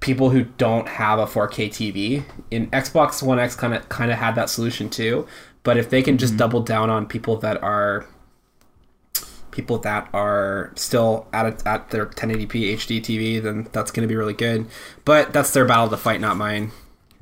people 0.00 0.30
who 0.30 0.44
don't 0.44 0.88
have 0.88 1.18
a 1.18 1.26
4K 1.26 1.68
TV. 1.68 2.24
In 2.50 2.68
Xbox 2.70 3.22
One 3.22 3.38
X, 3.38 3.54
kind 3.54 3.74
of 3.74 3.88
kind 3.88 4.10
of 4.10 4.18
had 4.18 4.34
that 4.34 4.50
solution 4.50 4.90
too. 4.90 5.26
But 5.62 5.76
if 5.76 5.90
they 5.90 6.02
can 6.02 6.18
just 6.18 6.36
double 6.36 6.60
down 6.60 6.90
on 6.90 7.06
people 7.06 7.36
that 7.38 7.62
are 7.62 8.06
people 9.52 9.78
that 9.78 10.08
are 10.12 10.72
still 10.74 11.28
at 11.32 11.46
a, 11.46 11.68
at 11.68 11.90
their 11.90 12.06
1080p 12.06 12.74
HD 12.74 13.00
TV, 13.00 13.40
then 13.40 13.68
that's 13.72 13.92
going 13.92 14.02
to 14.02 14.08
be 14.08 14.16
really 14.16 14.34
good. 14.34 14.66
But 15.04 15.32
that's 15.32 15.52
their 15.52 15.64
battle 15.64 15.88
to 15.90 15.96
fight, 15.96 16.20
not 16.20 16.36
mine. 16.36 16.72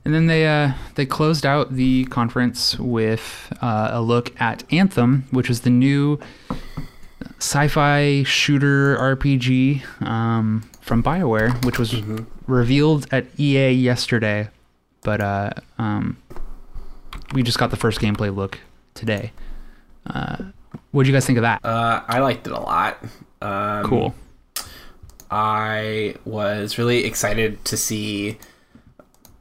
And 0.04 0.14
then 0.14 0.28
they 0.28 0.46
uh, 0.46 0.72
they 0.94 1.04
closed 1.04 1.44
out 1.44 1.74
the 1.74 2.06
conference 2.06 2.78
with 2.78 3.52
uh, 3.60 3.90
a 3.92 4.00
look 4.00 4.40
at 4.40 4.64
Anthem, 4.72 5.26
which 5.30 5.50
is 5.50 5.60
the 5.60 5.70
new 5.70 6.18
sci-fi 7.38 8.22
shooter 8.22 8.96
RPG 8.96 10.02
um, 10.02 10.62
from 10.80 11.02
BioWare, 11.02 11.62
which 11.66 11.78
was 11.78 12.00
revealed 12.46 13.06
at 13.12 13.26
EA 13.38 13.72
yesterday, 13.72 14.48
but 15.02 15.20
uh, 15.20 15.50
um, 15.78 16.16
we 17.32 17.42
just 17.42 17.58
got 17.58 17.70
the 17.70 17.76
first 17.76 18.00
gameplay 18.00 18.34
look 18.34 18.58
today. 18.94 19.32
What 20.92 21.04
do 21.04 21.08
you 21.08 21.14
guys 21.14 21.26
think 21.26 21.38
of 21.38 21.42
that? 21.42 21.64
Uh, 21.64 22.02
I 22.06 22.18
liked 22.18 22.46
it 22.46 22.52
a 22.52 22.60
lot. 22.60 22.98
Um, 23.40 23.84
cool. 23.84 24.14
I 25.30 26.16
was 26.24 26.78
really 26.78 27.04
excited 27.04 27.64
to 27.66 27.76
see 27.76 28.38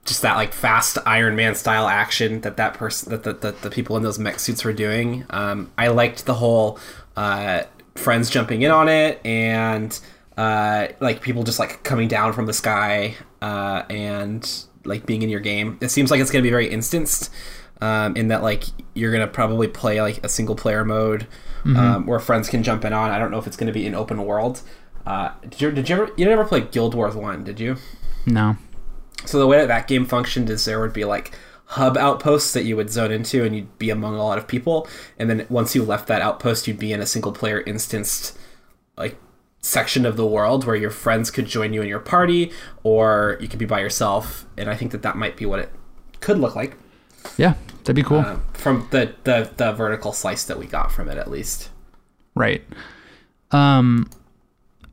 just 0.06 0.22
that 0.22 0.36
like 0.36 0.54
fast 0.54 0.98
Iron 1.06 1.36
Man 1.36 1.56
style 1.56 1.88
action 1.88 2.42
that 2.42 2.58
that 2.58 2.74
person 2.74 3.12
that 3.12 3.24
the, 3.24 3.34
the, 3.34 3.52
the 3.52 3.70
people 3.70 3.98
in 3.98 4.04
those 4.04 4.20
mech 4.20 4.40
suits 4.40 4.64
were 4.64 4.74
doing. 4.74 5.26
Um, 5.30 5.72
I 5.78 5.88
liked 5.88 6.26
the 6.26 6.36
whole 6.36 6.80
uh, 7.16 7.64
friends 7.96 8.30
jumping 8.30 8.62
in 8.62 8.72
on 8.72 8.88
it 8.88 9.20
and 9.26 9.98
uh, 10.38 10.88
like 11.00 11.22
people 11.22 11.44
just 11.44 11.60
like 11.60 11.84
coming 11.84 12.08
down 12.08 12.34
from 12.34 12.46
the 12.46 12.54
sky 12.54 13.16
uh, 13.42 13.84
and 13.90 14.66
like 14.86 15.06
being 15.06 15.22
in 15.22 15.30
your 15.30 15.42
game. 15.42 15.78
It 15.82 15.90
seems 15.90 16.12
like 16.12 16.22
it's 16.22 16.32
gonna 16.32 16.44
be 16.44 16.50
very 16.50 16.70
instanced. 16.70 17.32
Um, 17.82 18.18
in 18.18 18.28
that 18.28 18.44
like 18.44 18.66
you're 18.94 19.12
gonna 19.12 19.28
probably 19.28 19.68
play 19.68 20.02
like 20.02 20.22
a 20.24 20.28
single 20.30 20.56
player 20.56 20.84
mode 20.84 21.28
um, 21.64 22.06
where 22.06 22.20
friends 22.20 22.50
can 22.50 22.62
jump 22.62 22.84
in 22.84 22.92
on. 22.92 23.10
I 23.12 23.20
don't 23.20 23.32
know 23.32 23.38
if 23.40 23.48
it's 23.48 23.56
gonna 23.56 23.72
be 23.72 23.88
an 23.88 23.96
open 23.96 24.26
world. 24.26 24.62
Uh, 25.06 25.32
did 25.44 25.62
you 25.62 25.72
did 25.72 25.90
you 25.90 25.96
ever 25.96 26.12
you 26.18 26.26
never 26.26 26.44
play 26.44 26.62
Guild 26.62 26.94
Wars 26.94 27.16
One? 27.16 27.44
Did 27.44 27.60
you? 27.60 27.78
No. 28.26 28.58
So 29.26 29.40
the 29.40 29.48
way 29.48 29.58
that 29.58 29.68
that 29.68 29.88
game 29.88 30.06
functioned 30.06 30.50
is 30.50 30.66
there 30.66 30.80
would 30.80 30.94
be 30.94 31.06
like 31.06 31.32
hub 31.66 31.98
outposts 31.98 32.52
that 32.54 32.64
you 32.64 32.76
would 32.76 32.90
zone 32.90 33.12
into, 33.12 33.44
and 33.44 33.56
you'd 33.56 33.78
be 33.78 33.90
among 33.90 34.16
a 34.16 34.24
lot 34.24 34.38
of 34.38 34.48
people. 34.48 34.88
And 35.18 35.30
then 35.30 35.46
once 35.50 35.76
you 35.76 35.84
left 35.84 36.08
that 36.08 36.22
outpost, 36.22 36.68
you'd 36.68 36.80
be 36.80 36.92
in 36.92 37.00
a 37.00 37.06
single 37.06 37.32
player 37.32 37.62
instanced 37.62 38.38
like 38.98 39.18
section 39.62 40.06
of 40.06 40.18
the 40.18 40.26
world 40.26 40.66
where 40.66 40.76
your 40.76 40.90
friends 40.90 41.32
could 41.32 41.46
join 41.46 41.74
you 41.74 41.82
in 41.82 41.88
your 41.88 42.00
party, 42.00 42.52
or 42.84 43.38
you 43.40 43.48
could 43.48 43.60
be 43.60 43.66
by 43.66 43.80
yourself. 43.80 44.46
And 44.58 44.70
I 44.70 44.76
think 44.76 44.92
that 44.92 45.02
that 45.04 45.16
might 45.16 45.38
be 45.38 45.46
what 45.46 45.60
it 45.60 45.72
could 46.22 46.38
look 46.38 46.56
like 46.56 46.76
Yeah, 47.38 47.54
that'd 47.80 47.96
be 47.96 48.04
cool. 48.04 48.20
uh, 48.20 48.38
from 48.54 48.88
the, 48.92 49.14
the 49.24 49.52
the 49.58 49.72
vertical 49.74 50.14
slice 50.14 50.44
that 50.46 50.58
we 50.60 50.66
got 50.66 50.92
from 50.92 51.10
it, 51.10 51.18
at 51.18 51.30
least. 51.30 51.70
Right. 52.36 52.64
Um, 53.52 54.10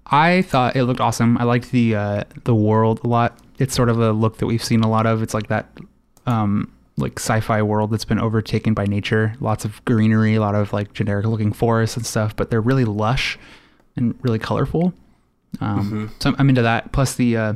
I 0.07 0.43
thought 0.43 0.77
it 0.77 0.85
looked 0.85 1.01
awesome. 1.01 1.37
I 1.39 1.45
liked 1.45 1.71
the 1.71 1.95
uh, 1.95 2.25
the 2.45 2.55
world 2.55 3.01
a 3.05 3.09
lot. 3.09 3.39
It's 3.59 3.75
sort 3.75 3.89
of 3.89 3.99
a 4.01 4.13
look 4.13 4.39
that 4.39 4.47
we've 4.47 4.63
seen 4.65 4.81
a 4.83 4.89
lot 4.89 5.07
of. 5.07 5.23
It's 5.23 5.35
like 5.35 5.49
that, 5.49 5.67
um, 6.27 6.73
like 6.97 7.19
sci-fi 7.19 7.63
world 7.63 7.91
that's 7.91 8.05
been 8.05 8.19
overtaken 8.21 8.75
by 8.75 8.85
nature. 8.85 9.35
Lots 9.41 9.65
of 9.65 9.85
greenery, 9.85 10.35
a 10.35 10.41
lot 10.41 10.55
of 10.55 10.73
like 10.73 10.93
generic 10.93 11.27
looking 11.27 11.53
forests 11.53 11.97
and 11.97 12.07
stuff, 12.07 12.37
but 12.37 12.51
they're 12.51 12.61
really 12.61 12.85
lush 12.85 13.39
and 13.97 14.15
really 14.23 14.39
colorful. 14.39 14.93
Um, 15.61 16.13
So 16.19 16.31
I'm, 16.31 16.37
I'm 16.39 16.49
into 16.51 16.63
that. 16.63 16.93
Plus 16.93 17.15
the 17.15 17.37
uh, 17.37 17.55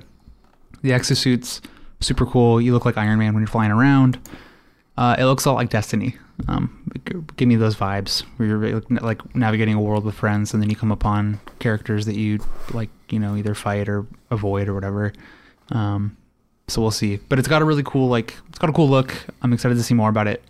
the 0.82 0.90
exosuits, 0.90 1.60
super 2.00 2.24
cool. 2.26 2.60
You 2.60 2.72
look 2.72 2.84
like 2.84 2.96
Iron 2.96 3.18
Man 3.18 3.34
when 3.34 3.42
you're 3.42 3.48
flying 3.48 3.70
around. 3.70 4.18
Uh, 4.96 5.16
it 5.18 5.24
looks 5.24 5.44
a 5.44 5.50
lot 5.50 5.56
like 5.56 5.70
Destiny. 5.70 6.16
Um, 6.48 6.90
give 7.36 7.48
me 7.48 7.56
those 7.56 7.76
vibes 7.76 8.22
where 8.36 8.48
you're 8.48 8.80
like 9.00 9.34
navigating 9.34 9.74
a 9.74 9.80
world 9.80 10.04
with 10.04 10.14
friends, 10.14 10.52
and 10.52 10.62
then 10.62 10.70
you 10.70 10.76
come 10.76 10.92
upon 10.92 11.40
characters 11.58 12.06
that 12.06 12.16
you 12.16 12.38
like, 12.72 12.90
you 13.08 13.18
know, 13.18 13.36
either 13.36 13.54
fight 13.54 13.88
or 13.88 14.06
avoid 14.30 14.68
or 14.68 14.74
whatever. 14.74 15.12
Um, 15.70 16.16
so 16.68 16.80
we'll 16.80 16.90
see. 16.90 17.16
But 17.28 17.38
it's 17.38 17.48
got 17.48 17.62
a 17.62 17.64
really 17.64 17.82
cool, 17.82 18.08
like, 18.08 18.36
it's 18.48 18.58
got 18.58 18.70
a 18.70 18.72
cool 18.72 18.88
look. 18.88 19.14
I'm 19.42 19.52
excited 19.52 19.76
to 19.76 19.82
see 19.82 19.94
more 19.94 20.08
about 20.08 20.26
it. 20.26 20.42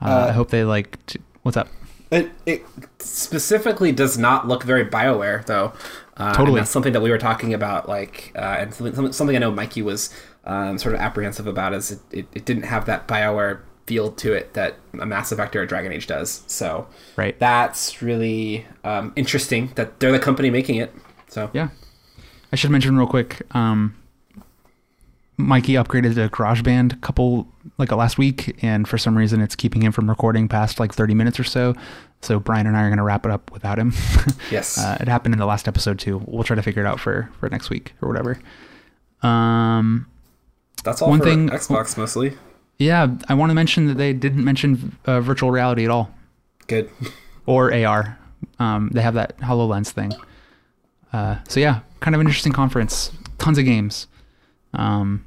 Uh, 0.00 0.06
Uh, 0.06 0.26
I 0.28 0.32
hope 0.32 0.50
they 0.50 0.64
like. 0.64 1.04
T- 1.06 1.20
what's 1.42 1.56
up? 1.56 1.68
It, 2.10 2.30
it 2.44 2.64
specifically 2.98 3.90
does 3.92 4.18
not 4.18 4.46
look 4.46 4.64
very 4.64 4.84
Bioware 4.84 5.46
though. 5.46 5.72
Uh, 6.18 6.24
and 6.24 6.34
Totally. 6.34 6.60
that's 6.60 6.70
something 6.70 6.92
that 6.92 7.00
we 7.00 7.10
were 7.10 7.18
talking 7.18 7.54
about, 7.54 7.88
like, 7.88 8.32
uh, 8.36 8.56
and 8.58 8.74
something, 8.74 9.12
something 9.12 9.34
I 9.34 9.38
know 9.38 9.50
Mikey 9.50 9.80
was 9.80 10.10
um, 10.44 10.76
sort 10.76 10.94
of 10.94 11.00
apprehensive 11.00 11.46
about 11.46 11.72
is 11.72 11.90
it, 11.92 12.00
it, 12.10 12.26
it 12.34 12.44
didn't 12.44 12.64
have 12.64 12.84
that 12.84 13.08
Bioware 13.08 13.60
feel 13.86 14.10
to 14.12 14.32
it 14.32 14.54
that 14.54 14.76
a 15.00 15.06
Mass 15.06 15.32
Effect 15.32 15.54
or 15.56 15.62
a 15.62 15.66
Dragon 15.66 15.92
Age 15.92 16.06
does. 16.06 16.42
So 16.46 16.86
Right. 17.16 17.38
that's 17.38 18.00
really 18.02 18.66
um, 18.84 19.12
interesting 19.16 19.72
that 19.74 19.98
they're 20.00 20.12
the 20.12 20.18
company 20.18 20.50
making 20.50 20.76
it. 20.76 20.94
So 21.28 21.50
Yeah. 21.52 21.68
I 22.52 22.56
should 22.56 22.70
mention 22.70 22.96
real 22.96 23.06
quick. 23.06 23.42
Um, 23.54 23.94
Mikey 25.38 25.72
upgraded 25.72 26.14
to 26.14 26.28
GarageBand 26.28 26.92
a 26.92 26.96
couple 26.96 27.48
like 27.78 27.90
uh, 27.90 27.96
last 27.96 28.18
week, 28.18 28.56
and 28.62 28.86
for 28.86 28.98
some 28.98 29.16
reason 29.16 29.40
it's 29.40 29.56
keeping 29.56 29.82
him 29.82 29.90
from 29.90 30.08
recording 30.08 30.46
past 30.46 30.78
like 30.78 30.92
30 30.92 31.14
minutes 31.14 31.40
or 31.40 31.44
so. 31.44 31.74
So 32.20 32.38
Brian 32.38 32.66
and 32.66 32.76
I 32.76 32.82
are 32.82 32.88
going 32.88 32.98
to 32.98 33.02
wrap 33.02 33.24
it 33.24 33.32
up 33.32 33.50
without 33.50 33.78
him. 33.78 33.92
yes, 34.50 34.78
uh, 34.78 34.98
it 35.00 35.08
happened 35.08 35.34
in 35.34 35.38
the 35.40 35.46
last 35.46 35.66
episode 35.66 35.98
too. 35.98 36.22
We'll 36.26 36.44
try 36.44 36.54
to 36.54 36.62
figure 36.62 36.82
it 36.84 36.86
out 36.86 37.00
for 37.00 37.30
for 37.40 37.48
next 37.48 37.70
week 37.70 37.94
or 38.02 38.08
whatever. 38.08 38.38
Um, 39.22 40.06
that's 40.84 41.00
all 41.02 41.08
one 41.10 41.18
for 41.20 41.24
thing- 41.24 41.48
Xbox 41.48 41.96
mostly. 41.96 42.36
Yeah, 42.82 43.08
I 43.28 43.34
want 43.34 43.50
to 43.50 43.54
mention 43.54 43.86
that 43.86 43.96
they 43.96 44.12
didn't 44.12 44.44
mention 44.44 44.96
uh, 45.06 45.20
virtual 45.20 45.50
reality 45.50 45.84
at 45.84 45.90
all 45.90 46.12
Good. 46.66 46.90
or 47.46 47.72
AR. 47.72 48.18
Um, 48.58 48.90
they 48.92 49.02
have 49.02 49.14
that 49.14 49.38
Hololens 49.38 49.90
thing. 49.90 50.12
Uh, 51.12 51.36
so 51.48 51.60
yeah, 51.60 51.80
kind 52.00 52.14
of 52.14 52.20
an 52.20 52.26
interesting 52.26 52.52
conference. 52.52 53.12
Tons 53.38 53.58
of 53.58 53.64
games. 53.64 54.06
Um, 54.74 55.24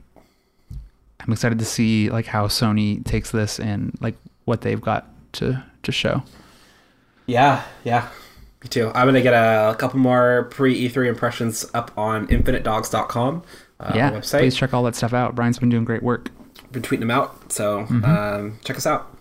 I'm 1.20 1.34
excited 1.34 1.60
to 1.60 1.66
see 1.66 2.10
like 2.10 2.26
how 2.26 2.48
Sony 2.48 3.04
takes 3.04 3.32
this 3.32 3.60
and 3.60 3.98
like 4.02 4.16
what 4.46 4.62
they've 4.62 4.82
got 4.82 5.08
to 5.34 5.64
to 5.84 5.92
show. 5.92 6.24
Yeah, 7.26 7.64
yeah. 7.84 8.10
Me 8.62 8.70
too. 8.70 8.92
I'm 8.94 9.08
gonna 9.08 9.22
get 9.22 9.34
a, 9.34 9.76
couple 9.76 10.00
more 10.00 10.48
pre 10.52 10.90
E3 10.90 11.08
impressions 11.08 11.66
up 11.74 11.92
on 11.98 12.28
InfiniteDogs.com 12.28 13.44
uh, 13.80 13.92
yeah, 13.96 14.12
website. 14.12 14.40
please 14.40 14.56
check 14.56 14.74
all 14.74 14.84
that 14.84 14.96
stuff 14.96 15.14
out. 15.14 15.36
Brian's 15.36 15.60
been 15.60 15.70
doing 15.70 15.86
great 15.86 16.04
work. 16.04 16.32
Been 16.76 16.84
tweeting 16.84 17.00
them 17.00 17.12
out, 17.12 17.52
so 17.52 17.86
Mm-hmm. 17.86 18.04
um, 18.06 18.60
check 18.66 18.76
us 18.78 18.86
out. 18.86 19.16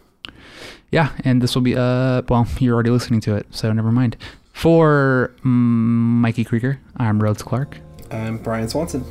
Yeah, 0.91 1.11
and 1.25 1.41
this 1.41 1.55
will 1.55 1.63
be 1.63 1.77
uh 1.77 2.23
well, 2.29 2.47
you're 2.61 2.75
already 2.75 2.91
listening 2.91 3.21
to 3.23 3.37
it, 3.37 3.47
so 3.51 3.73
never 3.73 3.91
mind. 3.93 4.17
For 4.53 5.33
mm, 5.41 5.49
Mikey 6.23 6.45
Krieger, 6.45 6.81
I'm 6.97 7.23
Rhodes 7.23 7.43
Clark, 7.43 7.79
I'm 8.11 8.39
Brian 8.39 8.69
Swanson. 8.69 9.05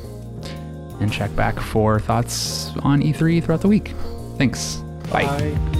and 1.00 1.10
check 1.12 1.34
back 1.36 1.58
for 1.58 1.98
thoughts 2.00 2.70
on 2.82 3.00
E3 3.02 3.42
throughout 3.42 3.60
the 3.62 3.68
week. 3.68 3.92
Thanks. 4.38 4.76
Bye. 5.10 5.24
Bye. 5.24 5.73